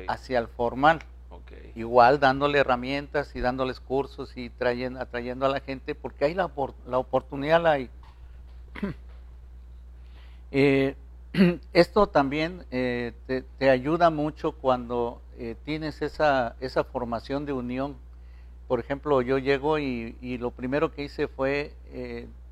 hacia 0.07 0.39
el 0.39 0.47
formal. 0.47 0.99
Igual 1.75 2.19
dándole 2.19 2.59
herramientas 2.59 3.35
y 3.35 3.41
dándoles 3.41 3.79
cursos 3.79 4.35
y 4.35 4.49
trayendo, 4.49 4.99
atrayendo 4.99 5.45
a 5.45 5.49
la 5.49 5.59
gente, 5.59 5.95
porque 5.95 6.25
hay 6.25 6.33
la, 6.33 6.49
la 6.87 6.97
oportunidad 6.97 7.61
la 7.61 7.71
hay. 7.71 7.89
Eh, 10.57 10.95
esto 11.73 12.07
también 12.07 12.65
eh, 12.71 13.11
te, 13.27 13.69
ayuda 13.69 14.09
mucho 14.09 14.53
cuando 14.53 15.21
eh, 15.37 15.55
tienes 15.65 16.01
esa, 16.01 16.55
esa 16.61 16.85
formación 16.85 17.45
de 17.45 17.51
unión. 17.51 17.97
Por 18.69 18.79
ejemplo, 18.79 19.21
yo 19.21 19.37
llego 19.37 19.79
y, 19.79 20.15
y 20.21 20.37
lo 20.37 20.51
primero 20.51 20.93
que 20.93 21.03
hice 21.03 21.27
fue 21.27 21.73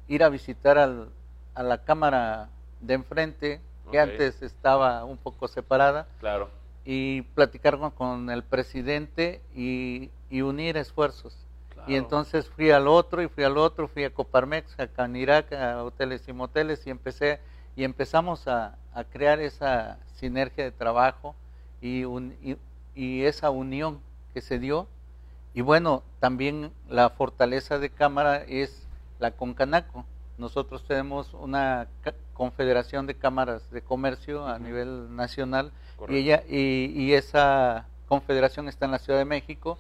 ir 0.10 0.24
a 0.24 0.30
visitar 0.30 0.78
al, 0.78 1.10
a 1.56 1.64
la 1.64 1.84
cámara 1.84 2.50
de 2.82 2.96
enfrente, 2.96 3.62
que 3.92 4.00
antes 4.00 4.42
estaba 4.42 5.04
un 5.06 5.18
poco 5.18 5.48
separada. 5.48 6.08
Claro. 6.20 6.50
Y 6.86 7.22
platicar 7.22 7.80
con, 7.96 8.30
el 8.30 8.44
presidente 8.44 9.42
y, 9.56 10.10
unir 10.32 10.78
esfuerzos. 10.78 11.38
Y 11.86 11.96
entonces 11.96 12.50
fui 12.50 12.72
al 12.72 12.88
otro 12.88 13.22
y 13.22 13.28
fui 13.28 13.44
al 13.44 13.58
otro, 13.58 13.88
fui 13.88 14.06
a 14.06 14.14
Coparmex, 14.14 14.80
a 14.80 14.88
Canirac, 14.88 15.52
a 15.52 15.84
hoteles 15.84 16.28
y 16.28 16.34
moteles 16.34 16.88
y 16.88 16.90
empecé 16.90 17.40
y 17.76 17.84
empezamos 17.84 18.48
a, 18.48 18.78
crear 19.12 19.40
esa 19.40 19.98
sinergia 20.16 20.64
de 20.64 20.72
trabajo 20.72 21.36
y, 21.82 22.04
y, 22.96 23.24
esa 23.24 23.50
unión 23.50 24.00
que 24.34 24.42
se 24.42 24.60
dio. 24.60 24.88
Y 25.56 25.62
bueno, 25.62 26.04
también 26.20 26.72
la 26.90 27.10
fortaleza 27.10 27.80
de 27.80 27.90
Cámara 27.90 28.44
es 28.48 28.88
la 29.20 29.32
Concanaco. 29.32 30.06
Nosotros 30.38 30.84
tenemos 30.86 31.34
una 31.34 31.88
confederación 32.34 33.06
de 33.06 33.16
cámaras 33.16 33.70
de 33.72 33.82
comercio 33.82 34.48
a 34.48 34.58
nivel 34.58 35.16
nacional 35.16 35.72
y, 36.10 36.18
ella, 36.18 36.44
y, 36.48 37.14
esa 37.14 37.86
confederación 38.08 38.68
está 38.68 38.86
en 38.86 38.92
la 38.92 39.00
Ciudad 39.00 39.20
de 39.20 39.26
México. 39.26 39.78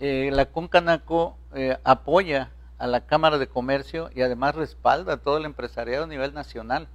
Eh, 0.00 0.30
la 0.32 0.46
Concanaco 0.46 1.36
eh, 1.54 1.78
apoya 1.84 2.50
a 2.78 2.86
la 2.86 3.06
Cámara 3.06 3.38
de 3.38 3.46
Comercio 3.46 4.10
y 4.14 4.22
además 4.22 4.54
respalda 4.54 5.14
a 5.14 5.16
todo 5.18 5.38
el 5.38 5.44
empresariado 5.44 6.04
a 6.04 6.08
nivel 6.08 6.34
nacional. 6.34 6.88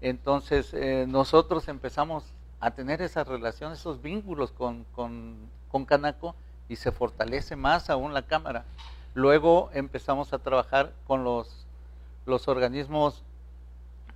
Entonces 0.00 0.72
eh, 0.74 1.06
nosotros 1.08 1.68
empezamos 1.68 2.24
a 2.60 2.70
tener 2.70 3.02
esas 3.02 3.26
relaciones, 3.26 3.80
esos 3.80 4.00
vínculos 4.00 4.52
con, 4.52 4.84
con, 4.94 5.36
con 5.70 5.84
Canaco 5.84 6.34
y 6.68 6.76
se 6.76 6.92
fortalece 6.92 7.56
más 7.56 7.90
aún 7.90 8.14
la 8.14 8.22
Cámara. 8.22 8.64
Luego 9.14 9.70
empezamos 9.72 10.32
a 10.32 10.38
trabajar 10.38 10.92
con 11.06 11.24
los, 11.24 11.66
los 12.28 12.48
organismos 12.48 13.22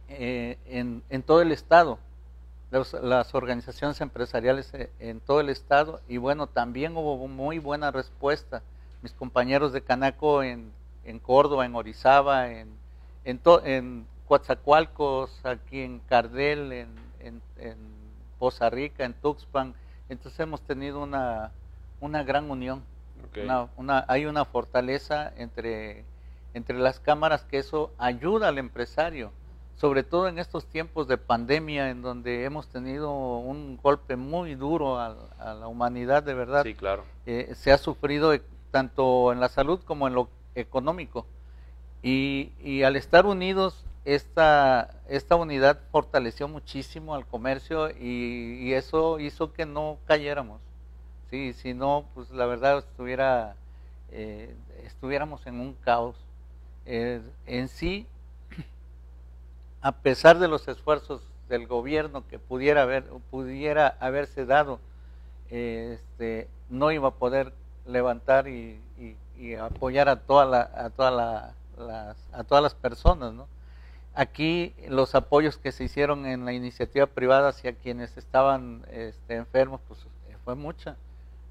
eh, 0.09 0.59
en, 0.67 1.23
todo 1.23 1.41
el 1.41 1.53
estado, 1.53 1.99
las 2.71 3.35
organizaciones 3.35 4.01
empresariales 4.01 4.73
eh, 4.75 4.91
en 5.01 5.21
todo 5.21 5.41
el 5.41 5.49
estado 5.49 6.01
y 6.09 6.19
bueno, 6.19 6.47
también 6.47 6.97
hubo 6.97 7.29
muy 7.29 7.59
buena 7.59 7.91
respuesta. 7.91 8.63
Mis 9.03 9.13
compañeros 9.13 9.73
de 9.73 9.83
Canaco 9.83 10.43
en, 10.43 10.71
en 11.05 11.19
Córdoba, 11.19 11.65
en 11.65 11.75
Orizaba, 11.75 12.51
en, 12.51 12.69
en, 13.25 13.41
en 13.65 14.07
Coatzacoalcos, 14.29 15.45
aquí 15.45 15.81
en 15.81 15.99
Cardel, 16.01 16.73
en, 16.73 16.89
en, 17.21 17.41
Poza 18.39 18.71
Rica, 18.71 19.05
en 19.05 19.15
Tuxpan. 19.15 19.75
Entonces 20.09 20.39
hemos 20.41 20.61
tenido 20.63 21.03
una, 21.03 21.53
una 22.01 22.23
gran 22.23 22.51
unión. 22.51 22.83
Una, 23.77 24.05
hay 24.09 24.27
una 24.27 24.45
fortaleza 24.45 25.33
entre, 25.37 26.05
entre 26.55 26.79
las 26.79 27.01
cámaras 27.01 27.45
que 27.45 27.59
eso 27.59 27.93
ayuda 27.99 28.49
al 28.49 28.59
empresario 28.59 29.33
sobre 29.83 30.05
todo 30.05 30.29
en 30.29 30.39
estos 30.39 30.67
tiempos 30.67 31.09
de 31.09 31.19
pandemia 31.19 31.91
en 31.91 32.03
donde 32.03 32.45
hemos 32.45 32.69
tenido 32.69 33.13
un 33.39 33.77
golpe 33.83 34.15
muy 34.15 34.55
duro 34.55 35.01
a, 35.01 35.17
la 35.41 35.67
humanidad, 35.67 36.23
de 36.23 36.35
verdad. 36.35 36.63
Sí, 36.63 36.75
claro. 36.75 37.05
Eh, 37.27 37.53
se 37.57 37.73
ha 37.73 37.79
sufrido 37.79 38.33
tanto 38.71 39.33
en 39.33 39.41
la 39.41 39.49
salud 39.49 39.81
como 39.85 40.07
en 40.07 40.15
lo 40.15 40.29
económico. 40.55 41.27
Y, 42.01 42.83
al 42.85 42.95
estar 42.95 43.27
unidos, 43.27 43.85
esta, 44.05 44.91
esta 45.09 45.35
unidad 45.35 45.81
fortaleció 45.91 46.47
muchísimo 46.47 47.17
al 47.17 47.27
comercio 47.27 47.91
y, 47.91 48.73
eso 48.75 49.19
hizo 49.19 49.53
que 49.53 49.67
no 49.67 49.99
cayéramos. 50.07 50.61
Sí, 51.29 51.55
si 51.55 51.75
no, 51.75 52.05
pues 52.15 52.31
la 52.31 52.47
verdad 52.47 52.79
estuviera, 52.79 53.57
eh, 54.13 54.55
estuviéramos 54.85 55.45
en 55.49 55.59
un 55.59 55.75
caos. 55.75 56.15
Eh, 56.85 57.21
en 57.47 57.69
sí, 57.69 58.07
a 59.83 59.93
pesar 59.93 60.39
de 60.39 60.49
los 60.49 60.67
esfuerzos 60.69 61.23
del 61.49 61.67
gobierno 61.67 62.27
que 62.29 62.39
pudiera 62.39 62.83
haber 62.83 63.05
pudiera 63.31 63.89
haberse 64.01 64.47
dado 64.47 64.81
este, 65.51 66.49
no 66.71 66.91
iba 66.93 67.09
a 67.09 67.13
poder 67.13 67.53
levantar 67.87 68.49
y, 68.49 68.81
apoyar 69.61 70.09
a 70.09 70.17
toda 70.21 70.45
la, 70.45 70.61
a 70.61 70.91
todas 70.91 71.53
las, 71.77 72.17
a 72.33 72.45
todas 72.45 72.63
las 72.63 72.75
personas 72.75 73.33
¿no? 73.33 73.49
aquí 74.15 74.73
los 74.89 75.17
apoyos 75.17 75.59
que 75.59 75.73
se 75.73 75.83
hicieron 75.83 76.27
en 76.27 76.45
la 76.45 76.53
iniciativa 76.53 77.07
privada 77.07 77.49
hacia 77.49 77.73
quienes 77.73 78.17
estaban 78.17 78.87
este, 78.93 79.35
enfermos 79.35 79.81
pues 79.89 80.07
fue 80.45 80.55
mucha 80.55 80.97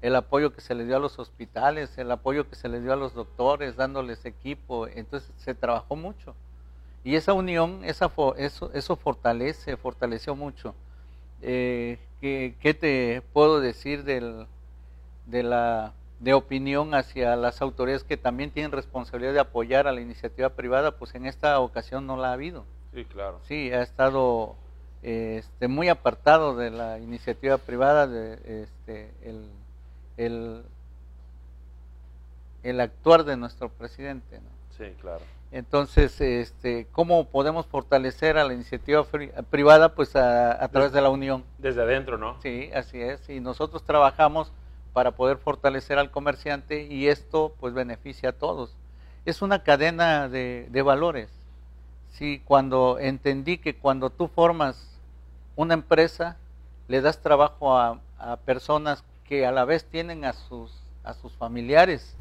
el 0.02 0.14
apoyo 0.16 0.52
que 0.52 0.60
se 0.60 0.74
le 0.74 0.84
dio 0.84 0.96
a 0.96 1.00
los 1.00 1.18
hospitales 1.18 1.96
el 1.96 2.10
apoyo 2.10 2.48
que 2.48 2.56
se 2.56 2.68
le 2.68 2.80
dio 2.80 2.92
a 2.92 2.96
los 2.96 3.14
doctores 3.14 3.76
dándoles 3.76 4.24
equipo 4.26 4.86
entonces 4.86 5.32
se 5.38 5.54
trabajó 5.54 5.96
mucho 5.96 6.34
y 7.04 7.16
esa 7.16 7.32
unión, 7.32 7.80
esa, 7.84 8.10
eso, 8.36 8.70
eso 8.72 8.96
fortalece, 8.96 9.76
fortaleció 9.76 10.36
mucho. 10.36 10.74
Eh, 11.40 11.98
¿qué, 12.20 12.76
te 12.78 13.22
puedo 13.32 13.60
decir 13.60 14.04
del, 14.04 14.46
de 15.26 15.42
la 15.42 15.94
de 16.20 16.34
opinión 16.34 16.94
hacia 16.94 17.34
las 17.34 17.60
autoridades 17.60 18.04
que 18.04 18.16
también 18.16 18.52
tienen 18.52 18.70
responsabilidad 18.70 19.32
de 19.32 19.40
apoyar 19.40 19.88
a 19.88 19.92
la 19.92 20.00
iniciativa 20.00 20.50
privada? 20.50 20.96
Pues 20.96 21.16
en 21.16 21.26
esta 21.26 21.58
ocasión 21.58 22.06
no 22.06 22.16
la 22.16 22.28
ha 22.28 22.34
habido. 22.34 22.64
Sí, 22.94 23.04
claro. 23.04 23.40
Sí, 23.48 23.72
ha 23.72 23.82
estado 23.82 24.54
este, 25.02 25.66
muy 25.66 25.88
apartado 25.88 26.54
de 26.54 26.70
la 26.70 27.00
iniciativa 27.00 27.58
privada, 27.58 28.06
de, 28.06 28.62
este, 28.62 29.10
el, 29.24 29.50
el, 30.26 30.62
el 32.62 32.80
actuar 32.80 33.24
de 33.24 33.36
nuestro 33.36 33.68
presidente. 33.68 34.40
¿no? 34.40 34.48
Sí, 34.76 34.94
claro. 35.00 35.22
Entonces, 35.52 36.18
este, 36.22 36.86
¿cómo 36.92 37.26
podemos 37.26 37.66
fortalecer 37.66 38.38
a 38.38 38.44
la 38.44 38.54
iniciativa 38.54 39.04
privada? 39.50 39.94
Pues 39.94 40.16
a, 40.16 40.66
través 40.68 40.92
de 40.92 41.02
la 41.02 41.10
unión. 41.10 41.44
Desde 41.58 41.82
adentro, 41.82 42.16
¿no? 42.16 42.40
Sí, 42.40 42.70
así 42.74 43.00
es. 43.00 43.28
Y 43.28 43.40
nosotros 43.40 43.84
trabajamos 43.84 44.50
para 44.94 45.10
poder 45.10 45.36
fortalecer 45.36 45.98
al 45.98 46.10
comerciante 46.10 46.86
y 46.86 47.08
esto 47.08 47.54
pues 47.60 47.74
beneficia 47.74 48.30
a 48.30 48.32
todos. 48.32 48.74
Es 49.26 49.42
una 49.42 49.62
cadena 49.62 50.28
de, 50.30 50.68
de 50.70 50.82
valores. 50.82 51.28
Sí, 52.12 52.40
cuando 52.44 52.98
entendí 52.98 53.58
que 53.58 53.74
cuando 53.76 54.08
tú 54.08 54.28
formas 54.28 54.88
una 55.54 55.74
empresa, 55.74 56.38
le 56.88 57.02
das 57.02 57.20
trabajo 57.20 57.76
a, 57.76 58.00
a 58.18 58.36
personas 58.38 59.04
que 59.32 59.46
a 59.46 59.50
la 59.50 59.64
vez 59.64 59.86
tienen 59.86 60.26
a 60.26 60.34
sus, 60.34 60.70
a 61.04 61.14
sus 61.14 61.32
familiares 61.32 62.14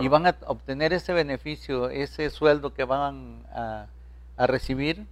y 0.00 0.06
van 0.06 0.28
a 0.28 0.36
obtener 0.46 0.92
ese 0.92 1.12
beneficio, 1.12 1.90
ese 1.90 2.30
sueldo 2.30 2.72
que 2.72 2.84
van 2.84 3.42
a, 3.52 3.86
recibir, 4.46 5.04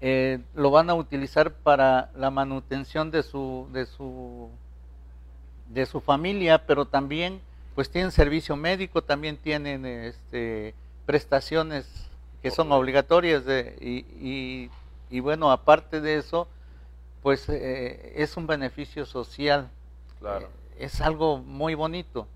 eh, 0.00 0.38
lo 0.54 0.70
van 0.70 0.88
a 0.88 0.94
utilizar 0.94 1.52
para 1.52 2.12
la 2.14 2.30
manutención 2.30 3.10
de 3.10 3.24
su, 3.24 3.66
de 3.72 3.84
su, 3.84 4.48
de 5.70 5.86
su 5.86 6.00
familia, 6.00 6.64
pero 6.64 6.84
también 6.84 7.40
pues 7.74 7.90
tienen 7.90 8.12
servicio 8.12 8.54
médico, 8.54 9.02
también 9.02 9.38
tienen 9.38 9.84
este, 9.84 10.72
prestaciones 11.04 11.84
que 12.42 12.52
son 12.52 12.70
obligatorias 12.70 13.44
de, 13.44 13.76
y, 13.80 14.70
y, 15.10 15.18
bueno, 15.18 15.50
aparte 15.50 16.00
de 16.00 16.18
eso, 16.18 16.46
pues 17.24 17.48
eh, 17.48 18.12
es 18.14 18.36
un 18.36 18.46
beneficio 18.46 19.04
social. 19.04 19.68
Claro. 20.20 20.59
Es 20.80 21.02
algo 21.02 21.36
muy 21.36 21.74
bonito. 21.74 22.26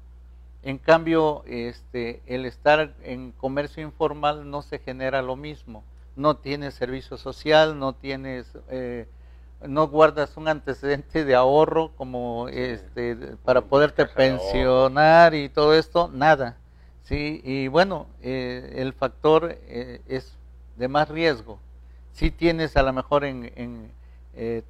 En 0.63 0.77
cambio, 0.77 1.45
este, 1.47 2.21
el 2.27 2.45
estar 2.45 2.95
en 3.03 3.33
comercio 3.33 3.83
informal 3.83 4.51
no 4.51 4.61
se 4.61 4.79
genera 4.79 5.23
lo 5.23 5.35
mismo. 5.35 5.83
No 6.15 6.37
tienes 6.37 6.75
servicio 6.75 7.17
social, 7.17 7.79
no 7.79 7.95
tienes, 7.95 8.47
eh, 8.69 9.07
no 9.67 9.89
guardas 9.89 10.37
un 10.37 10.49
antecedente 10.49 11.25
de 11.25 11.35
ahorro 11.35 11.93
como 11.97 12.49
este, 12.51 13.17
para 13.47 13.63
poderte 13.63 14.05
pensionar 14.05 15.35
y 15.35 15.49
todo 15.49 15.73
esto, 15.73 16.11
nada. 16.13 16.59
Sí, 17.05 17.41
y 17.45 17.69
bueno, 17.69 18.09
eh, 18.21 18.75
el 18.77 18.93
factor 18.93 19.57
eh, 19.67 20.03
es 20.07 20.37
de 20.77 20.89
más 20.89 21.09
riesgo. 21.09 21.59
Si 22.13 22.31
tienes 22.31 22.77
a 22.77 22.83
lo 22.83 22.93
mejor 22.93 23.25
en, 23.25 23.51
en 23.57 23.91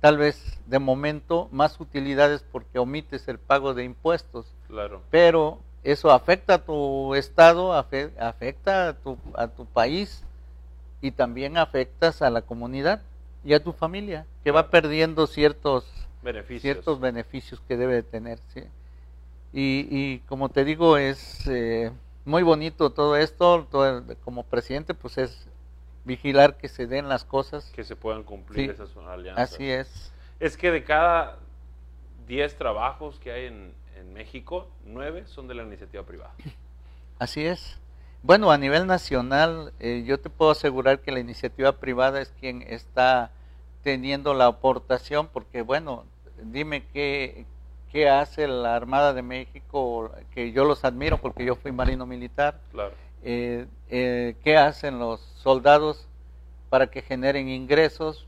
tal 0.00 0.18
vez 0.18 0.61
de 0.66 0.78
momento 0.78 1.49
más 1.52 1.80
utilidades 1.80 2.44
porque 2.52 2.78
omites 2.78 3.28
el 3.28 3.38
pago 3.38 3.75
de 3.75 3.85
impuestos. 3.85 4.47
Claro. 4.68 5.00
Pero 5.11 5.59
eso 5.83 6.11
afecta 6.11 6.54
a 6.54 6.59
tu 6.59 7.14
estado, 7.14 7.73
afecta 7.73 8.88
a 8.88 8.92
tu, 8.94 9.18
a 9.35 9.49
tu 9.49 9.66
país 9.66 10.25
y 11.00 11.11
también 11.11 11.59
afectas 11.59 12.23
a 12.23 12.30
la 12.30 12.42
comunidad 12.42 13.02
y 13.44 13.52
a 13.52 13.62
tu 13.62 13.73
familia, 13.73 14.26
que 14.42 14.50
va 14.50 14.71
perdiendo 14.71 15.26
ciertos 15.26 15.85
beneficios, 16.23 16.62
ciertos 16.62 17.00
beneficios 17.00 17.61
que 17.68 17.76
debe 17.76 18.02
tener. 18.02 18.38
¿sí? 18.54 18.62
Y, 19.52 19.87
y, 19.90 20.18
como 20.21 20.49
te 20.49 20.64
digo, 20.64 20.97
es 20.97 21.47
eh, 21.47 21.92
muy 22.25 22.42
bonito 22.42 22.90
todo 22.90 23.16
esto. 23.16 23.68
como 24.24 24.44
presidente, 24.44 24.94
pues 24.94 25.18
es 25.18 25.46
vigilar 26.05 26.57
que 26.57 26.69
se 26.69 26.87
den 26.87 27.09
las 27.09 27.25
cosas. 27.25 27.71
Que 27.75 27.85
se 27.85 27.97
puedan 27.97 28.23
cumplir 28.23 28.71
esas 28.71 28.97
alianzas. 28.97 29.53
Así 29.53 29.71
es. 29.71 30.12
Es 30.40 30.57
que 30.57 30.71
de 30.71 30.85
cada 30.85 31.38
10 32.27 32.57
trabajos 32.57 33.19
que 33.19 33.33
hay 33.33 33.47
en, 33.47 33.73
en 33.97 34.12
México, 34.12 34.69
nueve 34.85 35.25
son 35.27 35.49
de 35.49 35.55
la 35.55 35.62
iniciativa 35.62 36.03
privada. 36.05 36.35
Así 37.19 37.45
es. 37.45 37.79
Bueno, 38.23 38.51
a 38.51 38.57
nivel 38.59 38.87
nacional, 38.87 39.73
eh, 39.81 40.03
yo 40.07 40.19
te 40.19 40.31
puedo 40.31 40.51
asegurar 40.51 41.01
que 41.01 41.12
la 41.12 41.21
iniciativa 41.21 41.73
privada 41.73 42.23
es 42.23 42.33
quien 42.40 42.62
está 42.62 43.31
teniendo 43.83 44.33
la 44.33 44.47
aportación, 44.47 45.29
porque 45.29 45.61
bueno, 45.61 46.05
dime 46.43 46.85
qué, 46.93 47.45
qué 47.93 48.09
hace 48.09 48.49
la 48.49 48.77
Armada 48.77 49.12
de 49.12 49.21
México, 49.21 50.11
que 50.35 50.53
yo 50.53 50.64
los 50.64 50.85
admiro 50.87 51.19
porque 51.19 51.45
yo 51.45 51.55
fui 51.55 51.71
marino 51.71 52.07
militar. 52.07 52.59
Claro. 52.73 52.95
Eh, 53.24 53.66
eh, 53.88 54.37
¿Qué 54.44 54.56
hacen 54.58 54.98
los 54.98 55.20
soldados 55.37 56.06
para 56.68 56.88
que 56.88 57.00
generen 57.00 57.48
ingresos? 57.48 58.26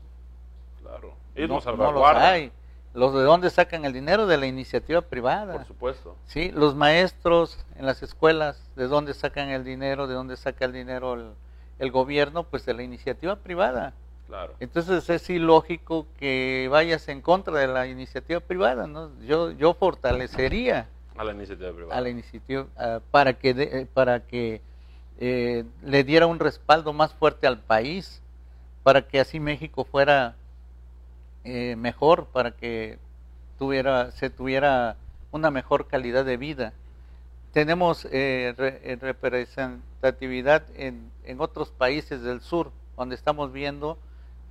Claro. 0.81 1.13
Ellos 1.35 1.65
no, 1.65 1.75
no 1.75 1.91
los 1.91 2.03
hay. 2.15 2.51
¿Los 2.95 3.13
de 3.13 3.21
dónde 3.21 3.51
sacan 3.51 3.85
el 3.85 3.93
dinero? 3.93 4.25
De 4.25 4.37
la 4.37 4.47
iniciativa 4.47 5.01
privada. 5.01 5.53
Por 5.53 5.65
supuesto. 5.65 6.15
Sí, 6.25 6.51
los 6.51 6.73
maestros 6.73 7.63
en 7.77 7.85
las 7.85 8.01
escuelas, 8.01 8.59
¿de 8.75 8.87
dónde 8.87 9.13
sacan 9.13 9.49
el 9.49 9.63
dinero? 9.63 10.07
¿De 10.07 10.15
dónde 10.15 10.35
saca 10.35 10.65
el 10.65 10.73
dinero 10.73 11.35
el, 11.77 11.91
gobierno? 11.91 12.43
Pues 12.43 12.65
de 12.65 12.73
la 12.73 12.81
iniciativa 12.81 13.35
privada. 13.35 13.93
Claro. 14.25 14.55
Entonces 14.59 15.07
es 15.11 15.29
ilógico 15.29 16.07
que 16.17 16.67
vayas 16.71 17.07
en 17.07 17.21
contra 17.21 17.59
de 17.59 17.67
la 17.67 17.85
iniciativa 17.85 18.39
privada, 18.39 18.87
¿no? 18.87 19.11
Yo, 19.21 19.51
yo 19.51 19.75
fortalecería 19.75 20.89
a 21.15 21.23
la 21.23 21.33
iniciativa 21.33 21.71
privada. 21.71 21.97
A 21.97 22.01
la 22.01 22.09
iniciativa, 22.09 22.65
para 23.11 23.33
que, 23.33 23.49
eh, 23.49 23.87
para 23.93 24.21
que 24.21 24.61
eh, 25.19 25.65
le 25.83 26.03
diera 26.03 26.27
un 26.27 26.39
respaldo 26.39 26.93
más 26.93 27.13
fuerte 27.13 27.47
al 27.47 27.59
país, 27.59 28.21
para 28.83 29.07
que 29.07 29.19
así 29.19 29.39
México 29.39 29.83
fuera 29.83 30.35
eh, 31.49 31.77
mejor 31.77 32.25
para 32.25 32.51
que 32.51 32.99
tuviera, 33.57 34.11
se 34.11 34.29
tuviera 34.29 34.97
una 35.31 35.49
mejor 35.49 35.87
calidad 35.87 36.25
de 36.25 36.35
vida. 36.35 36.73
Tenemos 37.53 38.03
eh, 38.03 38.53
eh, 38.57 38.97
representatividad 38.99 40.63
en, 40.75 41.09
en, 41.23 41.39
otros 41.39 41.71
países 41.71 42.21
del 42.21 42.41
sur, 42.41 42.71
donde 42.97 43.15
estamos 43.15 43.53
viendo 43.53 43.97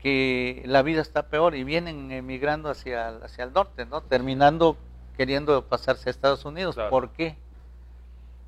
que 0.00 0.62
la 0.64 0.80
vida 0.80 1.02
está 1.02 1.24
peor 1.24 1.54
y 1.54 1.64
vienen 1.64 2.10
emigrando 2.10 2.70
hacia, 2.70 3.08
hacia 3.08 3.44
el 3.44 3.52
norte, 3.52 3.84
¿no? 3.84 4.00
terminando 4.00 4.78
queriendo 5.18 5.66
pasarse 5.66 6.08
a 6.08 6.12
Estados 6.12 6.46
Unidos. 6.46 6.76
¿Por 6.88 7.10
qué? 7.10 7.36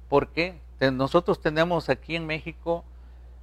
Porque 0.09 0.59
nosotros 0.81 1.41
tenemos 1.41 1.89
aquí 1.89 2.17
en 2.17 2.27
México 2.27 2.85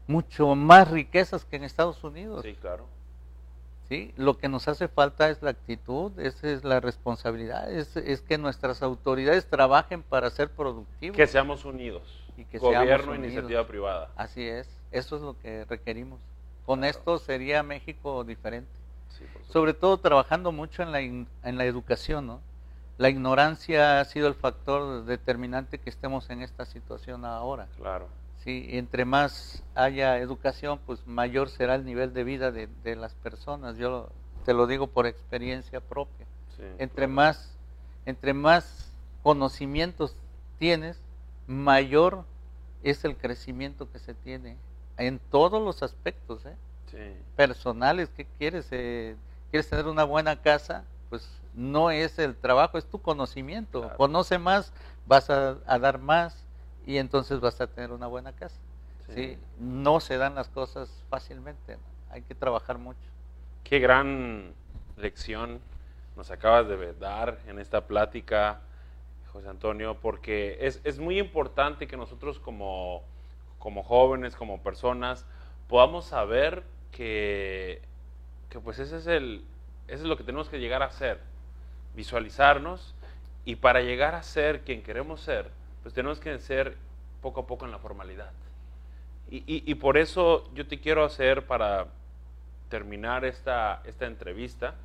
mucho 0.08 0.56
más 0.56 0.90
riquezas 0.90 1.46
que 1.46 1.56
en 1.56 1.64
Estados 1.64 2.04
Unidos. 2.04 2.44
Sí, 2.44 2.54
claro. 2.54 2.86
¿sí? 3.90 4.14
Lo 4.18 4.38
que 4.38 4.50
nos 4.50 4.68
hace 4.68 4.88
falta 4.88 5.30
es 5.30 5.42
la 5.42 5.52
actitud, 5.52 6.18
esa 6.20 6.50
es 6.50 6.64
la 6.64 6.80
responsabilidad, 6.80 7.72
es, 7.72 7.96
es 7.98 8.22
que 8.22 8.38
nuestras 8.38 8.82
autoridades 8.82 9.48
trabajen 9.48 10.04
para 10.04 10.30
ser 10.30 10.50
productivos. 10.50 11.16
Que 11.16 11.28
seamos 11.28 11.66
unidos. 11.66 12.24
Y 12.38 12.46
que 12.46 12.58
Gobierno, 12.58 13.14
e 13.14 13.18
iniciativa 13.18 13.66
privada. 13.66 14.10
Así 14.16 14.44
es, 14.44 14.68
eso 14.92 15.16
es 15.16 15.22
lo 15.22 15.38
que 15.40 15.66
requerimos. 15.66 16.20
Con 16.66 16.84
esto 16.84 17.18
sería 17.20 17.64
México 17.64 18.24
diferente. 18.24 18.72
Sobre 19.48 19.74
todo 19.74 19.98
trabajando 19.98 20.52
mucho 20.52 20.84
en 20.84 20.92
la, 20.92 21.00
en 21.00 21.28
la 21.44 21.66
educación, 21.66 22.28
¿no? 22.28 22.42
La 22.98 23.10
ignorancia 23.10 24.00
ha 24.00 24.06
sido 24.06 24.28
el 24.28 24.36
factor 24.36 25.06
determinante 25.06 25.80
que 25.80 25.90
estemos 25.90 26.30
en 26.30 26.42
esta 26.42 26.66
situación 26.66 27.26
ahora. 27.26 27.68
Claro. 27.78 28.08
Sí, 28.44 28.68
entre 28.70 29.06
más 29.06 29.64
haya 29.74 30.18
educación, 30.20 30.80
pues 30.86 31.06
mayor 31.08 31.50
será 31.50 31.76
el 31.76 31.84
nivel 31.84 32.14
de 32.14 32.24
vida 32.24 32.52
de, 32.52 32.96
las 32.96 33.14
personas. 33.16 33.78
Yo 33.78 34.10
te 34.46 34.54
lo 34.54 34.68
digo 34.68 34.88
por 34.88 35.08
experiencia 35.08 35.82
propia. 35.82 36.26
entre 36.78 37.08
más 37.08 37.56
entre 38.06 38.34
más 38.34 38.92
conocimientos 39.24 40.16
tienes, 40.60 41.00
mayor 41.48 42.24
es 42.84 43.04
el 43.04 43.18
crecimiento 43.18 43.92
que 43.92 44.00
se 44.00 44.14
tiene 44.14 44.58
en 44.98 45.20
todos 45.32 45.62
los 45.62 45.84
aspectos, 45.84 46.46
¿eh? 46.46 46.56
personales. 47.36 48.10
¿Qué 48.16 48.26
quieres? 48.38 48.68
Eh, 48.72 49.16
¿Quieres 49.52 49.70
tener 49.70 49.88
una 49.88 50.04
buena 50.04 50.42
casa? 50.42 50.86
Pues 51.10 51.28
no 51.56 51.92
es 51.92 52.20
el 52.20 52.36
trabajo, 52.36 52.78
es 52.78 52.86
tu 52.86 53.02
conocimiento. 53.02 53.92
Conoce 53.98 54.38
más, 54.38 54.74
vas 55.06 55.30
a 55.30 55.56
dar 55.80 56.00
más 56.00 56.46
y 56.86 56.98
entonces 56.98 57.40
vas 57.40 57.60
a 57.62 57.68
tener 57.68 57.92
una 57.92 58.08
buena 58.08 58.32
casa. 58.34 58.58
Sí. 59.14 59.38
No 59.60 60.00
se 60.00 60.18
dan 60.18 60.36
las 60.36 60.50
cosas 60.50 60.90
fácilmente, 61.10 61.78
hay 62.10 62.22
que 62.22 62.36
trabajar 62.36 62.78
mucho. 62.78 63.00
Qué 63.64 63.80
gran 63.80 64.54
lección 64.98 65.60
nos 66.16 66.32
acabas 66.32 66.68
de 66.68 66.94
dar 66.94 67.40
en 67.48 67.60
esta 67.60 67.88
plática, 67.88 68.62
José 69.32 69.50
Antonio, 69.50 69.98
porque 70.02 70.58
es, 70.62 70.80
es 70.84 70.98
muy 71.00 71.20
importante 71.20 71.88
que 71.88 71.98
nosotros 71.98 72.40
como, 72.40 73.04
como 73.60 73.84
jóvenes, 73.84 74.36
como 74.36 74.62
personas, 74.62 75.26
podamos 75.68 76.06
saber 76.06 76.64
que, 76.92 77.82
que 78.50 78.60
pues 78.60 78.80
ese 78.80 78.98
es 78.98 79.08
el, 79.08 79.44
Eso 79.88 80.04
es 80.04 80.10
lo 80.10 80.18
que 80.18 80.24
tenemos 80.24 80.50
que 80.50 80.60
llegar 80.60 80.82
a 80.84 80.90
ser, 80.90 81.20
visualizarnos 81.96 82.96
y 83.46 83.56
para 83.56 83.82
llegar 83.82 84.16
a 84.16 84.24
ser 84.24 84.62
quien 84.62 84.82
queremos 84.84 85.22
ser, 85.22 85.50
pues 85.84 85.94
tenemos 85.94 86.20
que 86.20 86.38
ser 86.40 86.78
poco 87.22 87.42
a 87.42 87.48
poco 87.48 87.66
en 87.66 87.72
la 87.72 87.80
formalidad. 87.80 88.32
Y, 89.30 89.44
y, 89.48 89.76
por 89.76 89.98
eso 89.98 90.48
yo 90.54 90.68
te 90.68 90.80
quiero 90.80 91.04
hacer, 91.04 91.48
para 91.48 91.88
terminar 92.70 93.26
esta, 93.26 93.82
esta 93.86 94.06
entrevista, 94.06 94.76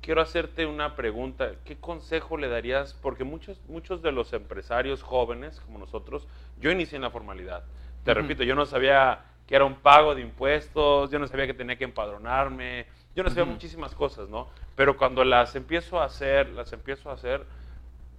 quiero 0.00 0.20
hacerte 0.20 0.66
una 0.66 0.96
pregunta. 0.96 1.52
¿Qué 1.64 1.76
consejo 1.76 2.36
le 2.36 2.48
darías? 2.48 2.94
Porque 2.94 3.22
muchos, 3.22 3.60
muchos 3.68 4.02
de 4.02 4.10
los 4.10 4.32
empresarios 4.32 5.02
jóvenes 5.02 5.60
como 5.60 5.78
nosotros, 5.78 6.26
yo 6.58 6.72
inicié 6.72 6.96
en 6.96 7.02
la 7.02 7.10
formalidad. 7.10 7.62
Te 8.04 8.12
repito, 8.12 8.42
yo 8.42 8.54
no 8.54 8.66
sabía 8.66 9.24
que 9.46 9.54
era 9.54 9.64
un 9.64 9.76
pago 9.76 10.14
de 10.14 10.22
impuestos, 10.22 11.10
yo 11.10 11.18
no 11.18 11.28
sabía 11.28 11.46
que 11.46 11.54
tenía 11.54 11.76
que 11.76 11.84
empadronarme, 11.84 12.86
yo 13.16 13.22
no 13.22 13.30
sabía 13.30 13.46
muchísimas 13.46 13.94
cosas, 13.94 14.28
¿no? 14.28 14.46
Pero 14.76 14.98
cuando 14.98 15.24
las 15.24 15.56
empiezo 15.56 15.98
a 15.98 16.04
hacer, 16.04 16.50
las 16.50 16.70
empiezo 16.74 17.08
a 17.08 17.14
hacer, 17.14 17.46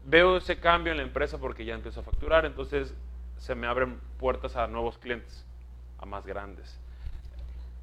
veo 0.05 0.37
ese 0.37 0.59
cambio 0.59 0.91
en 0.91 0.97
la 0.97 1.03
empresa 1.03 1.37
porque 1.37 1.65
ya 1.65 1.75
empiezo 1.75 1.99
a 1.99 2.03
facturar, 2.03 2.45
entonces 2.45 2.95
se 3.37 3.53
me 3.53 3.67
abren 3.67 3.99
puertas 4.17 4.55
a 4.55 4.65
nuevos 4.65 4.97
clientes, 4.97 5.45
a 5.99 6.07
más 6.07 6.25
grandes. 6.25 6.79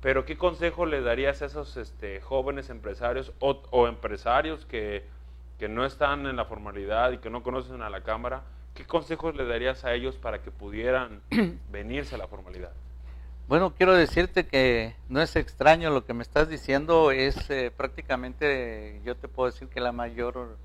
Pero 0.03 0.24
¿qué 0.24 0.37
consejo 0.37 0.87
le 0.87 1.03
darías 1.03 1.40
a 1.40 1.46
esos 1.46 1.77
este, 1.77 2.20
jóvenes 2.20 2.68
empresarios 2.68 3.33
o, 3.38 3.87
empresarios 3.87 4.66
que, 4.66 5.05
que, 5.59 5.68
no 5.68 5.87
están 5.87 6.27
en 6.27 6.35
la 6.35 6.46
formalidad 6.46 7.12
y 7.12 7.18
que 7.18 7.31
no 7.31 7.44
conocen 7.44 7.81
a 7.81 7.90
la 7.90 8.03
Cámara? 8.03 8.42
¿Qué 8.74 8.85
consejos 8.85 9.37
le 9.37 9.46
darías 9.46 9.85
a 9.85 9.94
ellos 9.94 10.16
para 10.16 10.42
que 10.42 10.50
pudieran 10.50 11.22
venirse 11.70 12.16
a 12.16 12.18
la 12.18 12.27
formalidad? 12.27 12.72
Bueno, 13.47 13.75
quiero 13.77 13.93
decirte 13.95 14.47
que 14.47 14.97
no 15.11 15.21
es 15.21 15.37
extraño 15.37 15.91
lo 15.91 16.07
que 16.07 16.15
me 16.15 16.23
estás 16.23 16.49
diciendo, 16.49 17.11
es 17.11 17.51
eh, 17.51 17.71
prácticamente, 17.77 19.03
yo 19.05 19.17
te 19.17 19.29
puedo 19.29 19.51
decir 19.51 19.69
que 19.69 19.81
la 19.81 19.93
mayor, 19.93 20.57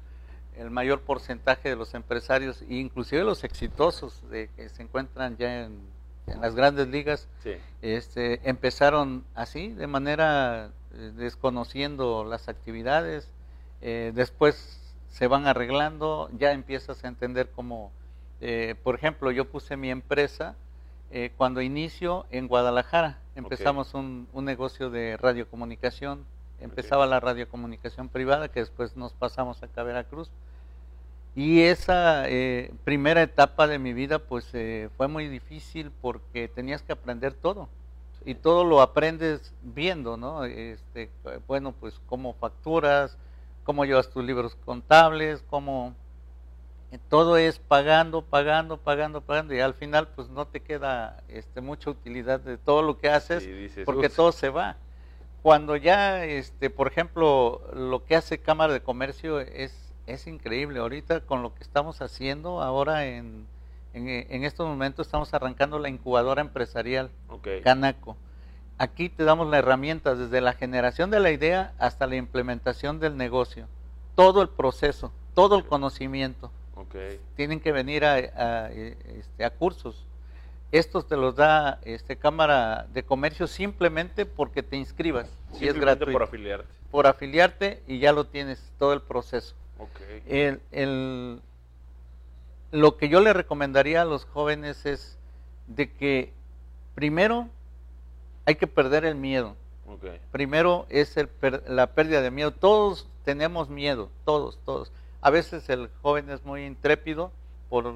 el 0.55 0.71
mayor 0.71 1.01
porcentaje 1.01 1.67
de 1.67 1.75
los 1.75 1.93
empresarios, 1.93 2.63
inclusive 2.69 3.25
los 3.25 3.43
exitosos 3.43 4.23
de, 4.29 4.49
que 4.55 4.69
se 4.69 4.83
encuentran 4.83 5.35
ya 5.35 5.65
en, 5.65 5.81
las 6.39 6.55
grandes 6.55 6.87
ligas, 6.87 7.27
este, 7.81 8.47
empezaron 8.47 9.25
así, 9.35 9.69
de 9.69 9.87
manera 9.87 10.69
eh, 10.93 11.11
desconociendo 11.17 12.23
las 12.23 12.47
actividades, 12.47 13.27
eh, 13.81 14.13
después 14.15 14.79
se 15.09 15.27
van 15.27 15.47
arreglando, 15.47 16.29
ya 16.37 16.53
empiezas 16.53 17.03
a 17.03 17.09
entender 17.09 17.49
cómo, 17.53 17.91
por 18.83 18.95
ejemplo, 18.95 19.31
yo 19.31 19.49
puse 19.49 19.75
mi 19.75 19.89
empresa, 19.89 20.55
eh, 21.11 21.31
cuando 21.37 21.61
inicio 21.61 22.25
en 22.31 22.47
Guadalajara. 22.47 23.19
Empezamos 23.35 23.93
un, 23.93 24.27
negocio 24.33 24.89
de 24.89 25.17
radiocomunicación. 25.17 26.25
Empezaba 26.59 27.05
la 27.05 27.19
radiocomunicación 27.19 28.09
privada, 28.09 28.49
que 28.49 28.59
después 28.59 28.97
nos 28.97 29.13
pasamos 29.13 29.63
acá 29.63 29.81
a 29.81 29.85
Veracruz. 29.85 30.29
Y 31.35 31.61
esa 31.61 32.27
eh, 32.27 32.71
primera 32.83 33.21
etapa 33.21 33.65
de 33.67 33.79
mi 33.79 33.93
vida, 33.93 34.19
pues 34.19 34.49
eh, 34.53 34.89
fue 34.97 35.07
muy 35.07 35.27
difícil 35.27 35.91
porque 36.01 36.47
tenías 36.47 36.81
que 36.81 36.91
aprender 36.91 37.33
todo. 37.33 37.69
Y 38.25 38.35
todo 38.35 38.65
lo 38.65 38.81
aprendes 38.81 39.53
viendo, 39.63 40.17
¿no? 40.17 40.43
Este, 40.43 41.09
bueno, 41.47 41.73
pues 41.79 41.99
cómo 42.07 42.33
facturas, 42.33 43.17
cómo 43.63 43.85
llevas 43.85 44.09
tus 44.09 44.23
libros 44.23 44.55
contables, 44.65 45.43
cómo 45.49 45.95
todo 46.97 47.37
es 47.37 47.59
pagando, 47.59 48.23
pagando, 48.23 48.77
pagando, 48.77 49.21
pagando 49.21 49.53
y 49.53 49.59
al 49.59 49.75
final 49.75 50.07
pues 50.07 50.29
no 50.29 50.47
te 50.47 50.61
queda 50.61 51.23
este, 51.27 51.61
mucha 51.61 51.91
utilidad 51.91 52.39
de 52.39 52.57
todo 52.57 52.81
lo 52.81 52.97
que 52.97 53.09
haces 53.09 53.47
porque 53.85 54.09
todo 54.09 54.31
se 54.31 54.49
va. 54.49 54.77
Cuando 55.43 55.75
ya, 55.75 56.25
este, 56.25 56.69
por 56.69 56.87
ejemplo, 56.87 57.61
lo 57.73 58.03
que 58.03 58.15
hace 58.15 58.39
Cámara 58.39 58.73
de 58.73 58.81
Comercio 58.81 59.39
es, 59.39 59.93
es 60.07 60.27
increíble. 60.27 60.79
Ahorita 60.79 61.21
con 61.21 61.43
lo 61.43 61.53
que 61.53 61.63
estamos 61.63 62.01
haciendo, 62.01 62.61
ahora 62.61 63.05
en, 63.05 63.45
en, 63.93 64.43
estos 64.43 64.67
momentos 64.67 65.07
estamos 65.07 65.33
arrancando 65.33 65.79
la 65.79 65.89
incubadora 65.89 66.41
empresarial, 66.41 67.11
Canaco. 67.63 68.17
Aquí 68.77 69.09
te 69.09 69.23
damos 69.23 69.47
la 69.47 69.59
herramienta 69.59 70.15
desde 70.15 70.41
la 70.41 70.53
generación 70.53 71.11
de 71.11 71.19
la 71.19 71.31
idea 71.31 71.73
hasta 71.77 72.07
la 72.07 72.15
implementación 72.15 72.99
del 72.99 73.15
negocio. 73.15 73.67
Todo 74.15 74.41
el 74.41 74.49
proceso, 74.49 75.11
todo 75.35 75.57
el 75.57 75.65
conocimiento. 75.65 76.51
Tienen 77.35 77.59
que 77.59 77.71
venir 77.71 78.05
a, 78.05 78.19
este, 78.69 79.43
a, 79.43 79.49
cursos. 79.49 80.05
Estos 80.71 81.07
te 81.07 81.17
los 81.17 81.35
da 81.35 81.79
este, 81.83 82.17
Cámara 82.17 82.87
de 82.93 83.03
Comercio 83.03 83.47
simplemente 83.47 84.25
porque 84.25 84.63
te 84.63 84.77
inscribas. 84.77 85.29
Si 85.53 85.67
es 85.67 85.73
gratuito. 85.73 86.11
por 86.11 86.23
afiliarte. 86.23 86.67
Por 86.91 87.07
afiliarte 87.07 87.83
y 87.87 87.99
ya 87.99 88.13
lo 88.13 88.25
tienes 88.25 88.71
todo 88.77 88.93
el 88.93 89.01
proceso. 89.01 89.55
lo 92.71 92.97
que 92.97 93.09
yo 93.09 93.19
le 93.21 93.33
recomendaría 93.33 94.03
a 94.03 94.05
los 94.05 94.25
jóvenes 94.25 94.85
es 94.85 95.17
de 95.67 95.91
que 95.91 96.33
primero 96.93 97.49
hay 98.45 98.55
que 98.55 98.67
perder 98.67 99.05
el 99.05 99.15
miedo. 99.15 99.55
Primero 100.31 100.85
es 100.89 101.15
la 101.67 101.87
pérdida 101.93 102.21
de 102.21 102.31
miedo. 102.31 102.51
Todos 102.51 103.07
tenemos 103.25 103.69
miedo, 103.69 104.09
todos, 104.23 104.59
todos. 104.65 104.91
A 105.21 105.29
veces 105.29 105.69
el 105.69 105.89
joven 106.01 106.29
es 106.29 106.43
muy 106.45 106.65
intrépido 106.65 107.31
por 107.69 107.93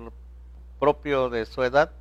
propio 0.79 1.29
de 1.29 1.45
su 1.45 1.63
edad, 1.63 1.91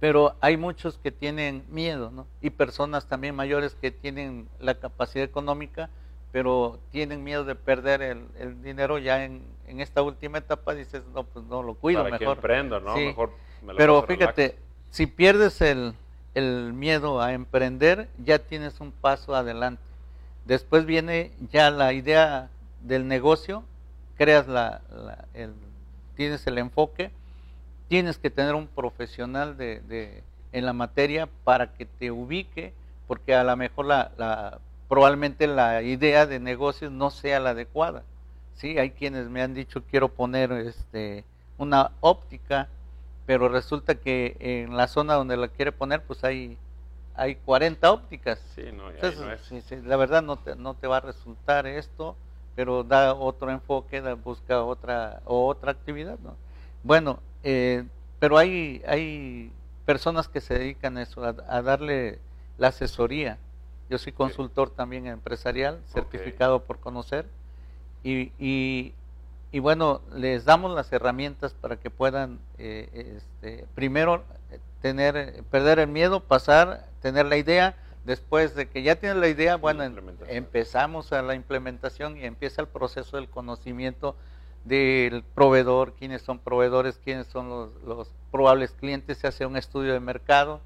pero 0.00 0.34
hay 0.40 0.56
muchos 0.56 0.98
que 0.98 1.12
tienen 1.12 1.64
miedo, 1.68 2.10
¿no? 2.10 2.26
Y 2.40 2.50
personas 2.50 3.06
también 3.06 3.34
mayores 3.34 3.76
que 3.80 3.90
tienen 3.90 4.48
la 4.58 4.74
capacidad 4.74 5.24
económica, 5.24 5.90
pero 6.32 6.78
tienen 6.90 7.22
miedo 7.22 7.44
de 7.44 7.54
perder 7.54 8.00
el, 8.02 8.62
dinero 8.62 8.98
ya 8.98 9.24
en, 9.24 9.42
esta 9.66 10.02
última 10.02 10.38
etapa, 10.38 10.74
dices, 10.74 11.02
no, 11.14 11.24
pues 11.24 11.44
no 11.46 11.62
lo 11.62 11.74
cuido, 11.74 12.04
mejor. 12.04 12.36
emprendo, 12.36 12.80
¿no? 12.80 12.94
Mejor 12.96 13.30
pero 13.76 14.02
fíjate, 14.02 14.56
si 14.90 15.06
pierdes 15.06 15.60
el, 15.60 15.94
el 16.34 16.72
miedo 16.72 17.20
a 17.20 17.32
emprender, 17.32 18.08
ya 18.18 18.38
tienes 18.38 18.80
un 18.80 18.92
paso 18.92 19.34
adelante. 19.34 19.82
Después 20.44 20.84
viene 20.84 21.30
ya 21.52 21.70
la 21.70 21.92
idea 21.92 22.50
del 22.80 23.06
negocio 23.06 23.62
creas 24.16 24.46
la, 24.48 24.80
el, 25.34 25.54
tienes 26.14 26.46
el 26.46 26.58
enfoque, 26.58 27.10
tienes 27.88 28.18
que 28.18 28.30
tener 28.30 28.54
un 28.54 28.66
profesional 28.68 29.56
de, 29.56 30.22
en 30.52 30.66
la 30.66 30.72
materia 30.72 31.28
para 31.44 31.74
que 31.74 31.86
te 31.86 32.10
ubique, 32.10 32.72
porque 33.06 33.34
a 33.34 33.44
lo 33.44 33.56
mejor 33.56 33.86
la, 33.86 34.58
probablemente 34.88 35.46
la 35.46 35.82
idea 35.82 36.26
de 36.26 36.40
negocios 36.40 36.92
no 36.92 37.10
sea 37.10 37.40
la 37.40 37.50
adecuada. 37.50 38.02
Sí, 38.54 38.78
hay 38.78 38.90
quienes 38.90 39.28
me 39.28 39.42
han 39.42 39.54
dicho 39.54 39.82
quiero 39.90 40.08
poner 40.08 40.52
este 40.52 41.24
una 41.58 41.92
óptica, 42.00 42.68
pero 43.26 43.48
resulta 43.48 43.94
que 43.94 44.36
en 44.38 44.76
la 44.76 44.88
zona 44.88 45.14
donde 45.14 45.36
la 45.36 45.48
quiere 45.48 45.72
poner 45.72 46.02
pues 46.02 46.22
hay 46.24 46.56
hay 47.14 47.36
40 47.36 47.92
ópticas. 47.92 48.40
Sí, 48.54 48.64
no, 48.72 48.90
la 49.84 49.96
verdad 49.96 50.22
no 50.22 50.36
te, 50.36 50.56
no 50.56 50.74
te 50.74 50.86
va 50.86 50.98
a 50.98 51.00
resultar 51.00 51.66
esto 51.66 52.16
pero 52.54 52.84
da 52.84 53.14
otro 53.14 53.50
enfoque, 53.50 54.00
busca 54.14 54.62
otra 54.62 55.20
otra 55.24 55.72
actividad, 55.72 56.18
¿no? 56.20 56.36
Bueno, 56.82 57.20
eh, 57.42 57.84
pero 58.18 58.38
hay 58.38 58.82
hay 58.86 59.52
personas 59.84 60.28
que 60.28 60.40
se 60.40 60.58
dedican 60.58 60.96
a 60.96 61.02
eso, 61.02 61.24
a, 61.24 61.62
darle 61.62 62.18
la 62.58 62.68
asesoría. 62.68 63.38
Yo 63.90 63.98
soy 63.98 64.12
consultor 64.12 64.70
también 64.70 65.06
empresarial, 65.06 65.80
certificado 65.86 66.64
por 66.64 66.78
conocer, 66.78 67.26
y, 68.04 68.32
y, 69.52 69.58
bueno, 69.60 70.00
les 70.14 70.44
damos 70.44 70.74
las 70.74 70.92
herramientas 70.92 71.54
para 71.54 71.76
que 71.76 71.90
puedan 71.90 72.38
eh, 72.58 73.18
este, 73.18 73.66
primero 73.74 74.24
tener, 74.80 75.44
perder 75.50 75.78
el 75.78 75.88
miedo, 75.88 76.20
pasar, 76.20 76.88
tener 77.00 77.26
la 77.26 77.36
idea, 77.36 77.76
Después 78.04 78.56
de 78.56 78.68
que 78.68 78.82
ya 78.82 78.96
tienes 78.96 79.18
la 79.18 79.28
idea, 79.28 79.56
bueno, 79.56 79.84
empezamos 80.28 81.12
a 81.12 81.22
la 81.22 81.36
implementación 81.36 82.16
y 82.16 82.24
empieza 82.24 82.60
el 82.60 82.68
proceso 82.68 83.16
del 83.16 83.28
conocimiento 83.28 84.16
del 84.64 85.22
proveedor, 85.22 85.94
quiénes 85.94 86.22
son 86.22 86.40
proveedores, 86.40 86.98
quiénes 87.02 87.28
son 87.28 87.48
los, 87.48 88.12
probables 88.32 88.72
clientes, 88.72 89.18
se 89.18 89.28
hace 89.28 89.46
un 89.46 89.56
estudio 89.56 89.92
de 89.92 90.00
mercado, 90.00 90.60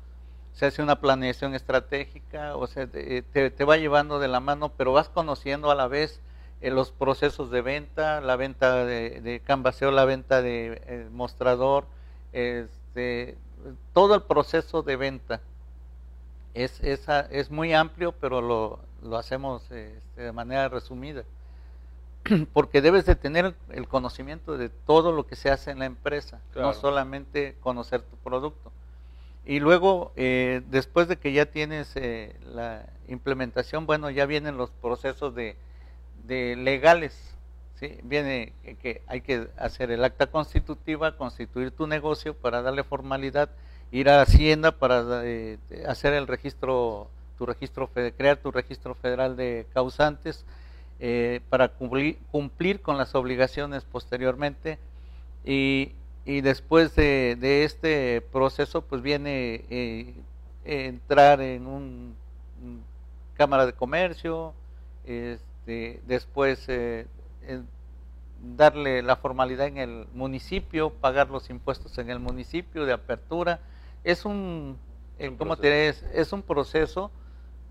se 0.52 0.66
hace 0.66 0.82
una 0.82 1.00
planeación 1.00 1.54
estratégica, 1.54 2.56
o 2.56 2.66
sea, 2.66 2.86
te, 2.86 3.22
te, 3.22 3.64
va 3.64 3.76
llevando 3.76 4.18
de 4.18 4.28
la 4.28 4.40
mano, 4.40 4.72
pero 4.76 4.92
vas 4.92 5.10
conociendo 5.10 5.70
a 5.70 5.74
la 5.74 5.88
vez 5.88 6.20
eh, 6.62 6.70
los 6.70 6.90
procesos 6.90 7.50
de 7.50 7.60
venta, 7.60 8.22
la 8.22 8.36
venta 8.36 8.86
de, 8.86 9.20
de 9.20 9.40
canvaseo, 9.40 9.90
la 9.90 10.06
venta 10.06 10.40
de 10.40 10.80
eh, 10.86 11.08
mostrador, 11.12 11.86
este, 12.32 13.36
todo 13.92 14.14
el 14.14 14.22
proceso 14.22 14.82
de 14.82 14.96
venta 14.96 15.42
es, 16.56 16.80
es 16.82 17.50
muy 17.50 17.74
amplio, 17.74 18.12
pero 18.12 18.40
lo, 18.40 18.80
lo 19.02 19.16
hacemos 19.16 19.62
este, 19.70 20.22
de 20.22 20.32
manera 20.32 20.68
resumida. 20.68 21.24
Porque 22.52 22.80
debes 22.80 23.06
de 23.06 23.14
tener 23.14 23.54
el 23.70 23.88
conocimiento 23.88 24.56
de 24.56 24.68
todo 24.68 25.12
lo 25.12 25.26
que 25.26 25.36
se 25.36 25.50
hace 25.50 25.70
en 25.70 25.78
la 25.78 25.86
empresa, 25.86 26.40
no 26.54 26.72
solamente 26.72 27.56
conocer 27.60 28.02
tu 28.02 28.16
producto. 28.16 28.72
Y 29.44 29.60
luego, 29.60 30.12
eh, 30.16 30.62
después 30.70 31.06
de 31.06 31.18
que 31.18 31.32
ya 31.32 31.46
tienes 31.46 31.92
eh, 31.94 32.34
la 32.52 32.86
implementación, 33.06 33.86
bueno, 33.86 34.10
ya 34.10 34.26
vienen 34.26 34.56
los 34.56 34.70
procesos 34.70 35.34
de, 35.36 35.56
de 36.24 36.56
legales. 36.56 37.36
¿sí? 37.78 38.00
Viene 38.02 38.52
que 38.82 39.02
hay 39.06 39.20
que 39.20 39.48
hacer 39.56 39.92
el 39.92 40.04
acta 40.04 40.26
constitutiva, 40.26 41.16
constituir 41.16 41.70
tu 41.70 41.86
negocio 41.86 42.34
para 42.34 42.60
darle 42.62 42.82
formalidad, 42.82 43.50
ir 43.92 44.08
a 44.08 44.22
Hacienda 44.22 44.72
para 44.72 45.22
eh, 45.24 45.58
hacer 45.86 46.12
el 46.14 46.26
registro, 46.26 47.08
tu 47.38 47.46
registro, 47.46 47.88
crear 47.88 48.36
tu 48.38 48.50
registro 48.50 48.94
federal 48.94 49.36
de 49.36 49.66
causantes, 49.72 50.44
eh, 50.98 51.40
para 51.50 51.68
cumplir, 51.68 52.18
cumplir, 52.30 52.80
con 52.80 52.96
las 52.96 53.14
obligaciones 53.14 53.84
posteriormente. 53.84 54.78
Y, 55.44 55.92
y 56.24 56.40
después 56.40 56.94
de, 56.96 57.36
de, 57.38 57.64
este 57.64 58.20
proceso, 58.32 58.82
pues 58.82 59.02
viene 59.02 59.64
eh, 59.70 60.14
entrar 60.64 61.40
en 61.40 61.66
un, 61.66 62.14
cámara 63.36 63.66
de 63.66 63.72
comercio, 63.72 64.54
este, 65.04 66.00
después 66.06 66.64
eh, 66.68 67.06
darle 68.56 69.02
la 69.02 69.16
formalidad 69.16 69.68
en 69.68 69.78
el 69.78 70.06
municipio, 70.14 70.90
pagar 70.90 71.30
los 71.30 71.50
impuestos 71.50 71.98
en 71.98 72.10
el 72.10 72.18
municipio 72.18 72.86
de 72.86 72.92
apertura. 72.92 73.60
Es 74.06 74.24
un, 74.24 74.78
¿cómo 75.36 75.56
te 75.56 75.88
es? 75.88 76.02
es 76.14 76.32
un 76.32 76.42
proceso 76.42 77.10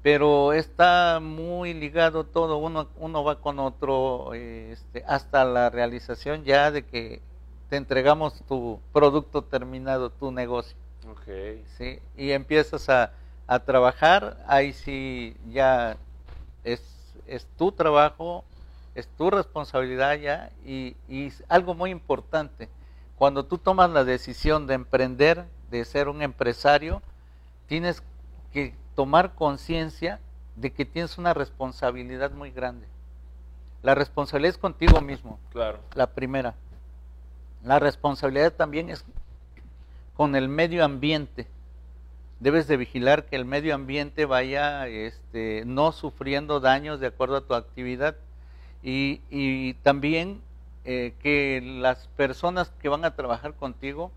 pero 0.05 0.53
está 0.53 1.19
muy 1.19 1.73
ligado 1.73 2.25
todo, 2.25 2.57
uno, 2.57 2.89
uno 2.97 3.23
va 3.23 3.41
con 3.41 3.57
otro, 3.57 4.35
este, 4.35 5.03
hasta 5.07 5.43
la 5.45 5.71
realización 5.71 6.43
ya 6.43 6.69
de 6.69 6.85
que 6.85 7.23
te 7.71 7.77
entregamos 7.77 8.43
tu 8.47 8.79
producto 8.93 9.41
terminado, 9.45 10.11
tu 10.11 10.31
negocio. 10.31 10.77
Okay. 11.09 11.63
¿sí? 11.75 11.99
Y 12.15 12.33
empiezas 12.33 12.87
a, 12.87 13.13
a 13.47 13.57
trabajar, 13.57 14.37
ahí 14.45 14.73
sí 14.73 15.35
ya 15.49 15.97
es, 16.63 16.83
es, 17.25 17.47
tu 17.57 17.71
trabajo, 17.71 18.45
es 18.93 19.07
tu 19.07 19.31
responsabilidad 19.31 20.19
ya, 20.19 20.51
y, 20.63 20.95
y 21.09 21.33
algo 21.49 21.73
muy 21.73 21.89
importante, 21.89 22.69
cuando 23.15 23.43
tú 23.43 23.57
tomas 23.57 23.89
la 23.89 24.03
decisión 24.03 24.67
de 24.67 24.75
emprender, 24.75 25.47
de 25.69 25.86
ser 25.86 26.10
un 26.10 26.21
empresario, 26.21 27.01
tienes 27.67 28.04
que 28.54 28.73
tomar 28.95 29.34
conciencia 29.36 30.19
de 30.56 30.71
que 30.71 30.86
tienes 30.86 31.17
una 31.17 31.34
responsabilidad 31.34 32.32
muy 32.32 32.51
grande. 32.51 32.88
La 33.84 33.93
responsabilidad 33.93 34.56
es 34.56 34.58
contigo 34.58 35.01
mismo. 35.01 35.39
Claro. 35.51 35.80
La 35.93 36.08
primera. 36.08 36.56
La 37.63 37.80
responsabilidad 37.80 38.54
también 38.54 38.89
es 38.89 39.06
con 40.15 40.36
el 40.36 40.47
medio 40.47 40.84
ambiente. 40.84 41.47
Debes 42.39 42.67
de 42.67 42.78
vigilar 42.78 43.25
que 43.25 43.36
el 43.36 43.45
medio 43.45 43.75
ambiente 43.75 44.25
vaya 44.25 44.88
este, 44.88 45.63
no 45.65 45.91
sufriendo 45.91 46.60
daños 46.60 46.99
de 46.99 47.08
acuerdo 47.08 47.38
a 47.38 47.41
tu 47.41 47.54
actividad 47.54 48.15
y, 48.84 49.21
y 49.30 49.73
también 49.75 50.41
eh, 50.88 51.13
que 51.23 51.62
las 51.63 52.08
personas 52.10 52.71
que 52.82 52.89
van 52.89 53.06
a 53.06 53.15
trabajar 53.15 53.54
contigo 53.56 54.12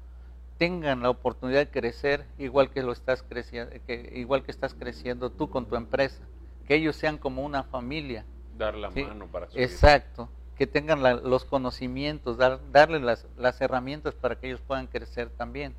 tengan 0.59 1.03
la 1.03 1.11
oportunidad 1.11 1.61
de 1.61 1.71
crecer 1.71 2.27
igual 2.37 2.71
que 2.71 2.83
lo 2.83 2.93
estás 2.93 3.23
creciendo, 3.23 3.75
que, 3.87 4.13
igual 4.17 4.43
que 4.43 4.51
estás 4.51 4.75
creciendo 4.75 5.31
tú 5.31 5.49
con 5.49 5.67
tu 5.67 5.77
empresa, 5.77 6.21
que 6.67 6.75
ellos 6.75 6.97
sean 6.97 7.17
como 7.17 7.43
una 7.43 7.63
familia. 7.63 8.25
Dar 8.59 8.75
la 8.75 8.91
mano 8.91 9.29
para 9.29 9.49
subir. 9.49 9.63
Exacto, 9.63 10.29
que 10.57 10.67
tengan 10.67 11.01
los 11.03 11.45
conocimientos, 11.45 12.37
dar, 12.37 12.61
darles 12.73 13.03
las, 13.03 13.27
las, 13.39 13.61
herramientas 13.61 14.15
para 14.15 14.35
que 14.35 14.49
ellos 14.49 14.61
puedan 14.61 14.89
crecer 14.89 15.31
también, 15.31 15.75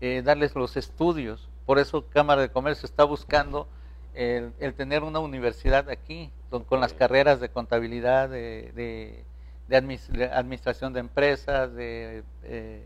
eh, 0.00 0.22
darles 0.24 0.54
los 0.54 0.76
estudios. 0.76 1.48
Por 1.66 1.80
eso 1.80 2.06
Cámara 2.08 2.42
de 2.42 2.50
Comercio 2.50 2.86
está 2.86 3.02
buscando 3.04 3.68
el, 4.14 4.52
tener 4.76 5.02
una 5.02 5.18
universidad 5.18 5.90
aquí, 5.90 6.30
con, 6.50 6.80
las 6.80 6.94
carreras 6.94 7.40
de 7.40 7.48
contabilidad, 7.48 8.28
de, 8.28 8.70
de, 8.76 9.24
de, 9.68 10.26
administración 10.26 10.92
de 10.92 11.00
empresas, 11.00 11.74
de... 11.74 12.22
Eh, 12.44 12.84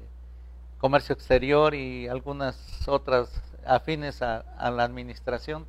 comercio 0.79 1.15
exterior 1.15 1.75
y 1.75 2.09
algunas 2.09 2.87
otras 2.87 3.43
afines 3.67 4.23
a, 4.23 4.45
la 4.71 4.85
administración, 4.85 5.67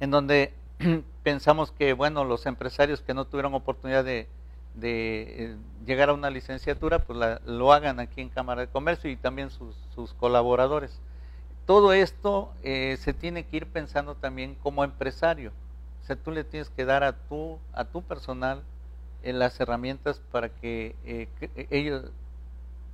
en 0.00 0.10
donde 0.10 0.52
pensamos 1.22 1.70
que, 1.72 1.92
bueno, 1.92 2.24
los 2.24 2.46
empresarios 2.46 3.00
que 3.00 3.14
no 3.14 3.26
tuvieron 3.26 3.54
oportunidad 3.54 4.04
de, 4.04 4.28
eh, 4.82 5.56
llegar 5.86 6.08
a 6.08 6.14
una 6.14 6.30
licenciatura, 6.30 7.00
pues 7.00 7.18
lo 7.44 7.72
hagan 7.72 8.00
aquí 8.00 8.20
en 8.20 8.28
Cámara 8.28 8.62
de 8.62 8.68
Comercio 8.68 9.10
y 9.10 9.16
también 9.16 9.50
sus, 9.50 10.14
colaboradores. 10.14 11.00
Todo 11.66 11.92
esto 11.92 12.52
eh, 12.64 12.96
se 12.98 13.12
tiene 13.12 13.44
que 13.44 13.58
ir 13.58 13.66
pensando 13.66 14.16
también 14.16 14.56
como 14.56 14.82
empresario. 14.82 15.52
O 16.02 16.06
sea, 16.06 16.16
tú 16.16 16.32
le 16.32 16.42
tienes 16.42 16.70
que 16.70 16.84
dar 16.84 17.04
a 17.04 17.12
tu, 17.12 17.58
a 17.72 17.84
tu 17.84 18.02
personal 18.02 18.62
en 19.22 19.38
las 19.38 19.60
herramientas 19.60 20.20
para 20.32 20.48
que, 20.48 20.96
eh, 21.04 21.28
que 21.38 21.68
ellos 21.70 22.10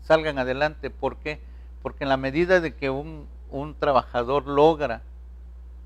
salgan 0.02 0.38
adelante. 0.38 0.90
¿Por 0.90 1.16
qué? 1.16 1.40
Porque 1.82 2.04
en 2.04 2.10
la 2.10 2.16
medida 2.16 2.60
de 2.60 2.74
que 2.74 2.90
un, 2.90 3.26
un 3.50 3.74
trabajador 3.74 4.46
logra 4.46 5.02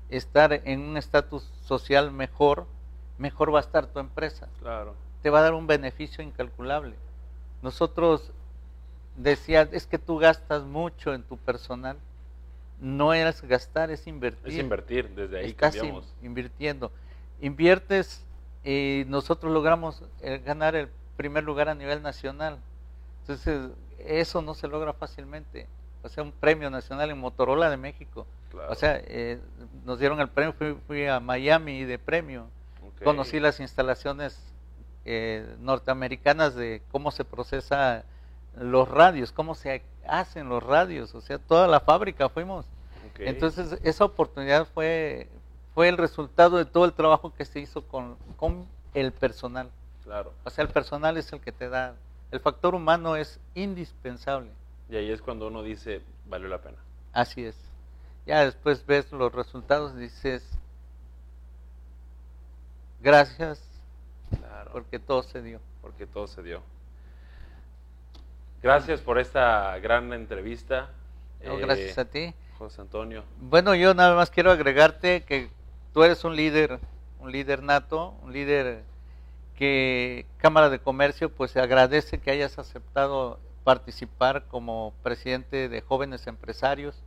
estar 0.09 0.53
en 0.53 0.81
un 0.81 0.97
estatus 0.97 1.51
social 1.63 2.11
mejor, 2.11 2.67
mejor 3.17 3.53
va 3.53 3.59
a 3.59 3.61
estar 3.61 3.87
tu 3.87 3.99
empresa. 3.99 4.47
Claro. 4.61 4.95
Te 5.21 5.29
va 5.29 5.39
a 5.39 5.43
dar 5.43 5.53
un 5.53 5.67
beneficio 5.67 6.23
incalculable. 6.23 6.95
Nosotros 7.61 8.31
decía, 9.15 9.67
es 9.71 9.87
que 9.87 9.97
tú 9.97 10.17
gastas 10.17 10.63
mucho 10.63 11.13
en 11.13 11.23
tu 11.23 11.37
personal. 11.37 11.97
No 12.81 13.13
es 13.13 13.41
gastar, 13.43 13.91
es 13.91 14.07
invertir. 14.07 14.53
Es 14.53 14.59
invertir, 14.59 15.09
desde 15.09 15.39
ahí 15.39 15.49
Estás 15.51 15.75
cambiamos. 15.75 16.13
invirtiendo. 16.21 16.91
Inviertes 17.39 18.25
y 18.63 19.03
nosotros 19.07 19.53
logramos 19.53 20.03
eh, 20.21 20.41
ganar 20.45 20.75
el 20.75 20.89
primer 21.15 21.43
lugar 21.43 21.69
a 21.69 21.75
nivel 21.75 22.01
nacional. 22.01 22.57
Entonces, 23.21 23.69
eso 24.05 24.41
no 24.41 24.53
se 24.53 24.67
logra 24.67 24.93
fácilmente. 24.93 25.67
O 26.03 26.09
sea, 26.09 26.23
un 26.23 26.31
premio 26.31 26.69
nacional 26.69 27.09
en 27.09 27.17
Motorola 27.17 27.69
de 27.69 27.77
México. 27.77 28.27
O 28.69 28.75
sea, 28.75 29.01
eh, 29.05 29.39
nos 29.85 29.99
dieron 29.99 30.19
el 30.19 30.29
premio, 30.29 30.53
fui, 30.85 31.05
a 31.05 31.19
Miami 31.19 31.85
de 31.85 31.97
premio. 31.97 32.47
Conocí 33.03 33.39
las 33.39 33.59
instalaciones 33.59 34.39
eh, 35.05 35.55
norteamericanas 35.59 36.55
de 36.55 36.81
cómo 36.91 37.11
se 37.11 37.25
procesa 37.25 38.03
los 38.57 38.87
radios, 38.87 39.31
cómo 39.31 39.55
se 39.55 39.83
hacen 40.07 40.49
los 40.49 40.63
radios, 40.63 41.15
o 41.15 41.21
sea, 41.21 41.39
toda 41.39 41.67
la 41.67 41.79
fábrica 41.79 42.29
fuimos. 42.29 42.65
Entonces, 43.17 43.79
esa 43.83 44.05
oportunidad 44.05 44.67
fue, 44.73 45.27
fue 45.73 45.87
el 45.89 45.97
resultado 45.97 46.57
de 46.57 46.65
todo 46.65 46.85
el 46.85 46.93
trabajo 46.93 47.33
que 47.33 47.45
se 47.45 47.59
hizo 47.59 47.81
con, 47.87 48.15
con 48.37 48.65
el 48.93 49.11
personal. 49.11 49.69
Claro. 50.03 50.33
O 50.43 50.49
sea, 50.49 50.63
el 50.63 50.69
personal 50.69 51.17
es 51.17 51.31
el 51.31 51.39
que 51.39 51.51
te 51.51 51.69
da 51.69 51.95
el 52.33 52.39
factor 52.39 52.73
humano 52.73 53.15
es 53.15 53.39
indispensable. 53.53 54.49
Y 54.89 54.95
ahí 54.95 55.11
es 55.11 55.21
cuando 55.21 55.45
uno 55.47 55.61
dice, 55.61 56.01
valió 56.25 56.47
la 56.47 56.57
pena. 56.57 56.77
Así 57.13 57.45
es. 57.45 57.55
Ya 58.25 58.43
después 58.43 58.83
ves 58.87 59.11
los 59.11 59.31
resultados 59.31 59.93
y 59.95 59.99
dices, 59.99 60.43
gracias, 63.01 63.61
porque 64.71 64.97
todo 64.97 65.21
se 65.21 65.43
dio. 65.43 65.59
Porque 65.83 66.07
todo 66.07 66.25
se 66.25 66.41
dio. 66.41 66.63
Gracias 68.63 69.01
por 69.01 69.19
esta 69.19 69.77
gran 69.77 70.11
entrevista. 70.11 70.89
gracias 71.39 71.99
a 71.99 72.05
ti. 72.05 72.33
José 72.57 72.81
Antonio. 72.81 73.23
Bueno, 73.41 73.75
yo 73.75 73.93
nada 73.93 74.15
más 74.15 74.31
quiero 74.31 74.49
agregarte 74.49 75.21
que 75.21 75.51
tú 75.93 76.03
eres 76.03 76.23
un 76.23 76.35
líder, 76.35 76.79
un 77.19 77.31
líder 77.31 77.61
nato, 77.61 78.15
un 78.23 78.33
líder 78.33 78.85
que 79.57 80.25
Cámara 80.37 80.69
de 80.69 80.79
Comercio 80.79 81.29
pues 81.29 81.51
se 81.51 81.59
agradece 81.59 82.19
que 82.19 82.31
hayas 82.31 82.57
aceptado 82.59 83.39
participar 83.63 84.43
como 84.47 84.93
presidente 85.03 85.69
de 85.69 85.81
jóvenes 85.81 86.27
empresarios 86.27 87.01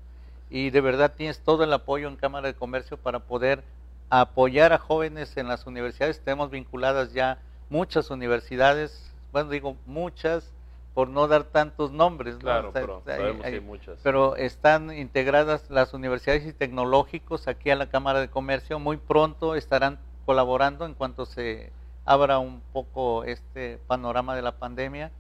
y 0.49 0.71
de 0.71 0.81
verdad 0.81 1.15
tienes 1.17 1.41
todo 1.41 1.65
el 1.65 1.73
apoyo 1.73 2.09
en 2.09 2.17
Cámara 2.17 2.49
de 2.49 2.55
Comercio 2.55 2.97
para 2.97 3.21
poder 3.21 3.63
apoyar 4.11 4.73
a 4.73 4.79
jóvenes 4.79 5.37
en 5.37 5.49
las 5.49 5.67
universidades. 5.67 6.21
Tenemos 6.21 6.51
vinculadas 6.51 7.13
ya 7.13 7.39
muchas 7.69 8.11
universidades, 8.11 9.13
bueno 9.33 9.51
digo 9.51 9.77
muchas 9.87 10.53
por 10.95 11.09
no 11.09 11.29
dar 11.29 11.45
tantos 11.45 11.93
nombres, 11.93 12.37
claro, 12.37 12.71
pero, 12.73 13.03
hay, 13.45 13.61
muchas. 13.61 13.99
pero 14.03 14.35
están 14.37 14.97
integradas 14.97 15.69
las 15.69 15.93
universidades 15.93 16.47
y 16.47 16.55
tecnológicos 16.55 17.49
aquí 17.49 17.69
a 17.69 17.77
la 17.77 17.91
Cámara 17.91 18.19
de 18.19 18.31
Comercio. 18.31 18.79
Muy 18.79 18.97
pronto 18.97 19.57
estarán 19.57 19.99
colaborando 20.25 20.87
en 20.87 20.95
cuanto 20.95 21.27
se 21.27 21.71
abra 22.07 22.39
un 22.39 22.63
poco 22.73 23.25
este 23.25 23.79
panorama 23.87 24.35
de 24.37 24.43
la 24.43 24.53
pandemia. 24.53 25.11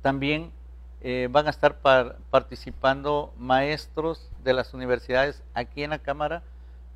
También 0.00 0.52
eh, 1.02 1.28
van 1.30 1.48
a 1.48 1.50
estar 1.50 1.78
participando 2.30 3.34
maestros 3.36 4.30
de 4.44 4.54
las 4.54 4.72
universidades 4.72 5.42
aquí 5.54 5.82
en 5.82 5.90
la 5.90 5.98
Cámara 5.98 6.42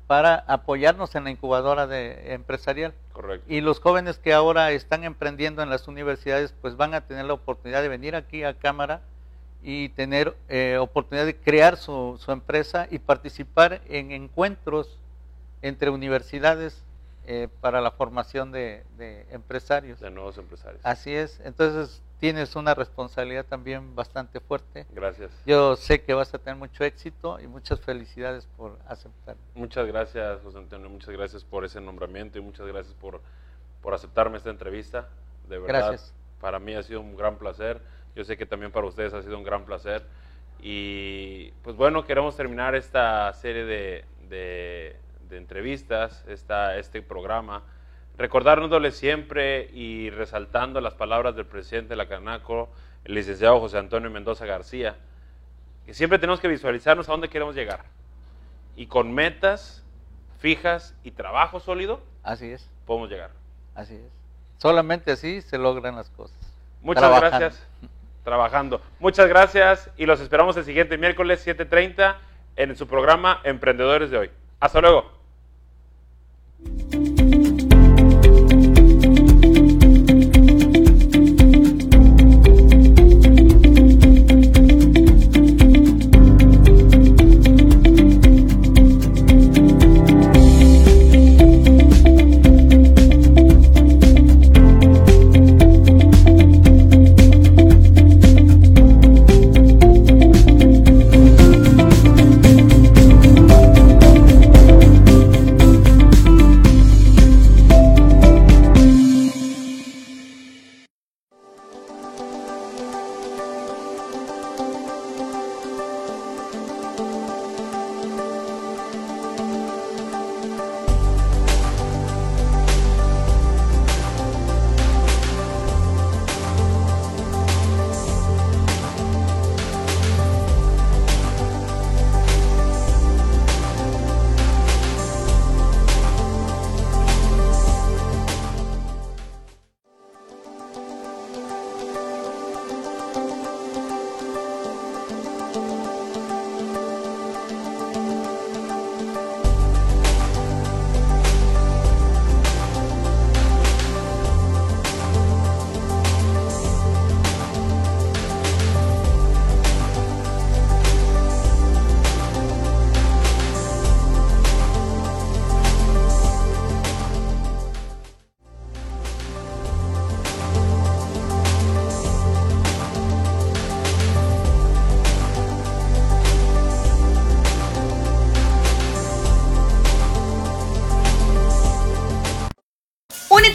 para 0.07 0.35
apoyarnos 0.47 1.15
en 1.15 1.25
la 1.25 1.29
incubadora 1.29 1.87
de, 1.87 2.33
empresarial. 2.33 2.93
Correcto. 3.11 3.45
Y 3.47 3.61
los 3.61 3.79
jóvenes 3.79 4.17
que 4.17 4.33
ahora 4.33 4.71
están 4.71 5.03
emprendiendo 5.03 5.61
en 5.61 5.69
las 5.69 5.87
universidades, 5.87 6.53
pues 6.61 6.77
van 6.77 6.93
a 6.93 7.01
tener 7.01 7.25
la 7.25 7.33
oportunidad 7.33 7.81
de 7.81 7.89
venir 7.89 8.15
aquí 8.15 8.43
a 8.43 8.53
Cámara 8.53 9.01
y 9.61 9.89
tener 9.89 10.35
eh, 10.49 10.77
oportunidad 10.79 11.25
de 11.25 11.37
crear 11.37 11.77
su, 11.77 12.19
su 12.19 12.31
empresa 12.31 12.87
y 12.89 12.99
participar 12.99 13.81
en 13.87 14.11
encuentros 14.11 14.99
entre 15.61 15.89
universidades 15.89 16.83
eh, 17.25 17.47
para 17.61 17.79
la 17.79 17.91
formación 17.91 18.51
de, 18.51 18.83
empresarios. 19.31 19.99
De 19.99 20.09
nuevos 20.09 20.37
empresarios. 20.37 20.81
Así 20.83 21.13
es. 21.13 21.39
Entonces 21.45 22.01
tienes 22.19 22.55
una 22.55 22.73
responsabilidad 22.73 23.45
también 23.45 23.95
bastante 23.95 24.41
fuerte. 24.41 24.85
Gracias. 24.91 25.31
Yo 25.45 25.75
sé 25.77 26.03
que 26.03 26.13
vas 26.13 26.33
a 26.33 26.39
tener 26.39 26.57
mucho 26.57 26.83
éxito 26.83 27.39
y 27.39 27.47
muchas 27.47 27.79
felicidades 27.79 28.47
por 28.57 28.77
aceptar. 28.87 29.37
Muchas 29.55 29.87
gracias, 29.87 30.41
José 30.41 30.57
Antonio. 30.57 30.89
Muchas 30.89 31.09
gracias 31.09 31.45
por 31.45 31.63
ese 31.63 31.79
nombramiento 31.79 32.39
y 32.39 32.41
muchas 32.41 32.67
gracias 32.67 32.93
por, 32.95 33.21
por 33.81 33.93
aceptarme 33.93 34.37
esta 34.37 34.49
entrevista. 34.49 35.07
De 35.47 35.59
verdad, 35.59 35.89
gracias. 35.89 36.13
para 36.41 36.59
mí 36.59 36.75
ha 36.75 36.83
sido 36.83 36.99
un 36.99 37.15
gran 37.15 37.37
placer. 37.37 37.81
Yo 38.15 38.25
sé 38.25 38.35
que 38.35 38.45
también 38.45 38.71
para 38.71 38.85
ustedes 38.85 39.13
ha 39.13 39.21
sido 39.21 39.37
un 39.37 39.43
gran 39.43 39.63
placer. 39.63 40.05
Y 40.61 41.51
pues 41.63 41.75
bueno, 41.75 42.03
queremos 42.05 42.35
terminar 42.35 42.75
esta 42.75 43.31
serie 43.33 43.65
de, 43.65 44.05
de 44.29 44.97
de 45.33 45.39
entrevistas, 45.39 46.23
esta, 46.27 46.77
este 46.77 47.01
programa, 47.01 47.63
recordándole 48.17 48.91
siempre 48.91 49.69
y 49.73 50.09
resaltando 50.09 50.79
las 50.79 50.93
palabras 50.93 51.35
del 51.35 51.45
presidente 51.45 51.89
de 51.89 51.95
la 51.97 52.07
Canaco, 52.07 52.69
el 53.03 53.15
licenciado 53.15 53.59
José 53.59 53.77
Antonio 53.77 54.09
Mendoza 54.09 54.45
García, 54.45 54.95
que 55.85 55.93
siempre 55.93 56.19
tenemos 56.19 56.39
que 56.39 56.47
visualizarnos 56.47 57.09
a 57.09 57.11
dónde 57.11 57.29
queremos 57.29 57.55
llegar. 57.55 57.83
Y 58.75 58.87
con 58.87 59.13
metas 59.13 59.83
fijas 60.39 60.95
y 61.03 61.11
trabajo 61.11 61.59
sólido, 61.59 62.01
así 62.23 62.51
es. 62.51 62.69
Podemos 62.85 63.09
llegar. 63.09 63.31
Así 63.75 63.95
es. 63.95 64.11
Solamente 64.57 65.11
así 65.11 65.41
se 65.41 65.57
logran 65.57 65.95
las 65.95 66.09
cosas. 66.09 66.37
Muchas 66.81 67.19
gracias. 67.19 67.67
Trabajando. 68.23 68.81
Muchas 68.99 69.27
gracias 69.27 69.89
y 69.97 70.05
los 70.05 70.21
esperamos 70.21 70.55
el 70.55 70.63
siguiente 70.63 70.97
miércoles 70.97 71.45
7:30 71.45 72.17
en 72.55 72.75
su 72.75 72.87
programa 72.87 73.41
Emprendedores 73.43 74.09
de 74.11 74.17
hoy. 74.17 74.31
Hasta 74.59 74.79
luego. 74.79 75.22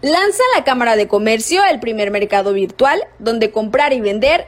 Lanza 0.01 0.41
la 0.55 0.63
Cámara 0.63 0.95
de 0.95 1.07
Comercio 1.07 1.63
el 1.63 1.79
primer 1.79 2.09
mercado 2.09 2.53
virtual 2.53 2.99
donde 3.19 3.51
comprar 3.51 3.93
y 3.93 3.99
vender 3.99 4.47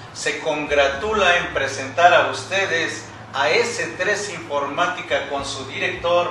se 0.13 0.39
congratula 0.39 1.37
en 1.37 1.53
presentar 1.53 2.13
a 2.13 2.31
ustedes 2.31 3.05
a 3.33 3.49
S3 3.49 4.33
Informática 4.33 5.29
con 5.29 5.45
su 5.45 5.65
director, 5.67 6.27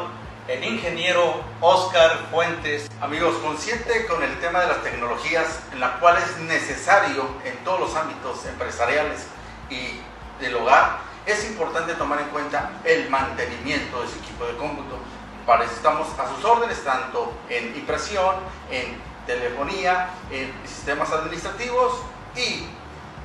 el 0.48 0.62
ingeniero 0.64 1.42
Oscar 1.60 2.28
Fuentes. 2.30 2.90
Amigos, 3.00 3.36
consciente 3.36 4.06
con 4.06 4.22
el 4.22 4.38
tema 4.40 4.60
de 4.60 4.66
las 4.66 4.82
tecnologías, 4.82 5.60
en 5.72 5.80
la 5.80 5.98
cual 5.98 6.18
es 6.18 6.38
necesario 6.40 7.26
en 7.44 7.56
todos 7.64 7.80
los 7.80 7.96
ámbitos 7.96 8.44
empresariales 8.46 9.26
y 9.70 10.00
del 10.42 10.56
hogar, 10.56 10.98
es 11.24 11.44
importante 11.46 11.94
tomar 11.94 12.20
en 12.20 12.28
cuenta 12.28 12.72
el 12.84 13.08
mantenimiento 13.08 14.00
de 14.00 14.08
ese 14.08 14.18
equipo 14.18 14.44
de 14.46 14.56
cómputo. 14.56 14.98
Para 15.46 15.64
eso 15.64 15.74
estamos 15.74 16.06
a 16.18 16.28
sus 16.34 16.44
órdenes, 16.44 16.82
tanto 16.84 17.32
en 17.48 17.74
impresión, 17.76 18.36
en 18.70 19.00
telefonía, 19.26 20.10
en 20.30 20.52
sistemas 20.66 21.10
administrativos 21.12 21.94
y 22.36 22.66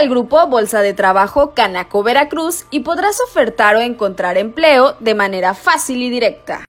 Al 0.00 0.08
grupo 0.08 0.46
Bolsa 0.46 0.80
de 0.80 0.94
Trabajo 0.94 1.52
Canaco 1.52 2.02
Veracruz 2.02 2.64
y 2.70 2.80
podrás 2.80 3.20
ofertar 3.20 3.76
o 3.76 3.80
encontrar 3.80 4.38
empleo 4.38 4.96
de 4.98 5.14
manera 5.14 5.52
fácil 5.52 6.00
y 6.00 6.08
directa. 6.08 6.64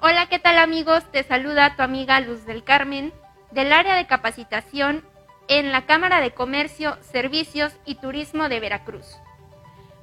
Hola, 0.00 0.28
¿qué 0.30 0.38
tal 0.38 0.58
amigos? 0.58 1.02
Te 1.10 1.24
saluda 1.24 1.74
tu 1.74 1.82
amiga 1.82 2.20
Luz 2.20 2.46
del 2.46 2.62
Carmen 2.62 3.12
del 3.50 3.72
área 3.72 3.96
de 3.96 4.06
capacitación 4.06 5.04
en 5.48 5.72
la 5.72 5.84
Cámara 5.86 6.20
de 6.20 6.30
Comercio, 6.30 6.96
Servicios 7.00 7.72
y 7.84 7.96
Turismo 7.96 8.48
de 8.48 8.60
Veracruz. 8.60 9.06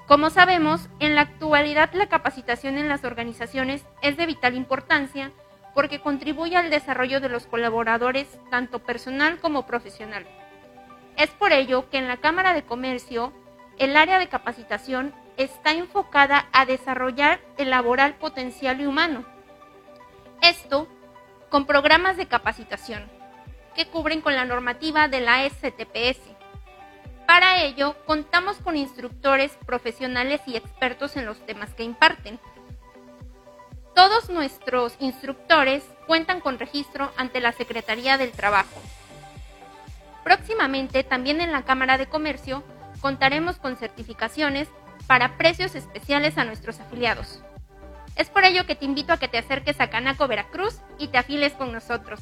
Como 0.06 0.30
sabemos, 0.30 0.90
en 1.00 1.16
la 1.16 1.22
actualidad 1.22 1.92
la 1.94 2.10
capacitación 2.10 2.78
en 2.78 2.90
las 2.90 3.06
organizaciones 3.06 3.86
es 4.02 4.18
de 4.18 4.26
vital 4.26 4.56
importancia 4.56 5.32
porque 5.80 6.02
contribuye 6.02 6.58
al 6.58 6.70
desarrollo 6.70 7.22
de 7.22 7.30
los 7.30 7.48
colaboradores 7.48 8.28
tanto 8.52 8.80
personal 8.80 9.40
como 9.40 9.66
profesional. 9.66 10.28
Es 11.16 11.30
por 11.30 11.54
ello 11.54 11.90
que 11.90 11.98
en 11.98 12.10
la 12.10 12.18
Cámara 12.18 12.54
de 12.54 12.64
Comercio 12.64 13.32
el 13.78 13.96
área 13.96 14.20
de 14.20 14.28
capacitación 14.28 15.14
está 15.38 15.72
enfocada 15.72 16.50
a 16.52 16.66
desarrollar 16.66 17.40
el 17.56 17.70
laboral 17.70 18.16
potencial 18.16 18.82
y 18.82 18.88
humano. 18.88 19.24
Esto 20.42 20.90
con 21.48 21.66
programas 21.66 22.18
de 22.18 22.28
capacitación 22.28 23.10
que 23.74 23.88
cubren 23.88 24.20
con 24.20 24.36
la 24.36 24.44
normativa 24.44 25.08
de 25.08 25.22
la 25.22 25.50
STPS. 25.50 26.20
Para 27.26 27.64
ello, 27.64 27.96
contamos 28.06 28.58
con 28.58 28.76
instructores 28.76 29.58
profesionales 29.66 30.42
y 30.46 30.58
expertos 30.58 31.16
en 31.16 31.26
los 31.26 31.40
temas 31.46 31.74
que 31.74 31.84
imparten. 31.84 32.38
Todos 34.00 34.30
nuestros 34.30 34.96
instructores 35.02 35.84
cuentan 36.08 36.40
con 36.40 36.58
registro 36.58 37.12
ante 37.18 37.42
la 37.42 37.52
Secretaría 37.52 38.18
del 38.18 38.32
Trabajo. 38.32 38.82
Próximamente, 40.24 41.04
también 41.04 41.42
en 41.42 41.52
la 41.52 41.64
Cámara 41.64 41.98
de 41.98 42.08
Comercio, 42.08 42.64
contaremos 43.02 43.58
con 43.58 43.76
certificaciones 43.76 44.70
para 45.06 45.36
precios 45.36 45.76
especiales 45.76 46.38
a 46.38 46.46
nuestros 46.46 46.80
afiliados. 46.80 47.44
Es 48.16 48.30
por 48.30 48.46
ello 48.46 48.66
que 48.66 48.76
te 48.76 48.86
invito 48.86 49.12
a 49.12 49.18
que 49.18 49.28
te 49.28 49.38
acerques 49.38 49.82
a 49.82 49.90
Canaco 49.90 50.30
Veracruz 50.30 50.80
y 50.98 51.10
te 51.10 51.18
afiles 51.18 51.52
con 51.52 51.74
nosotros. 51.74 52.22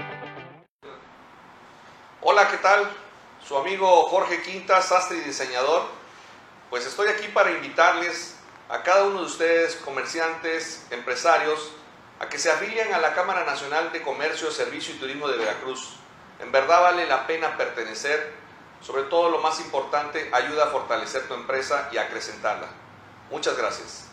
Hola, 2.23 2.49
¿qué 2.51 2.57
tal? 2.57 2.87
Su 3.43 3.57
amigo 3.57 4.03
Jorge 4.03 4.43
Quintas, 4.43 4.89
sastre 4.89 5.17
y 5.17 5.21
diseñador. 5.21 5.81
Pues 6.69 6.85
estoy 6.85 7.07
aquí 7.07 7.27
para 7.29 7.49
invitarles 7.49 8.35
a 8.69 8.83
cada 8.83 9.05
uno 9.05 9.21
de 9.21 9.25
ustedes, 9.25 9.77
comerciantes, 9.77 10.85
empresarios, 10.91 11.71
a 12.19 12.29
que 12.29 12.37
se 12.37 12.51
afilien 12.51 12.93
a 12.93 12.99
la 12.99 13.15
Cámara 13.15 13.43
Nacional 13.43 13.91
de 13.91 14.03
Comercio, 14.03 14.51
Servicio 14.51 14.93
y 14.93 14.99
Turismo 14.99 15.27
de 15.29 15.39
Veracruz. 15.39 15.95
En 16.39 16.51
verdad 16.51 16.83
vale 16.83 17.07
la 17.07 17.25
pena 17.25 17.57
pertenecer, 17.57 18.35
sobre 18.81 19.01
todo 19.01 19.31
lo 19.31 19.39
más 19.39 19.59
importante, 19.59 20.29
ayuda 20.31 20.65
a 20.65 20.67
fortalecer 20.67 21.27
tu 21.27 21.33
empresa 21.33 21.89
y 21.91 21.97
a 21.97 22.03
acrecentarla. 22.03 22.67
Muchas 23.31 23.57
gracias. 23.57 24.10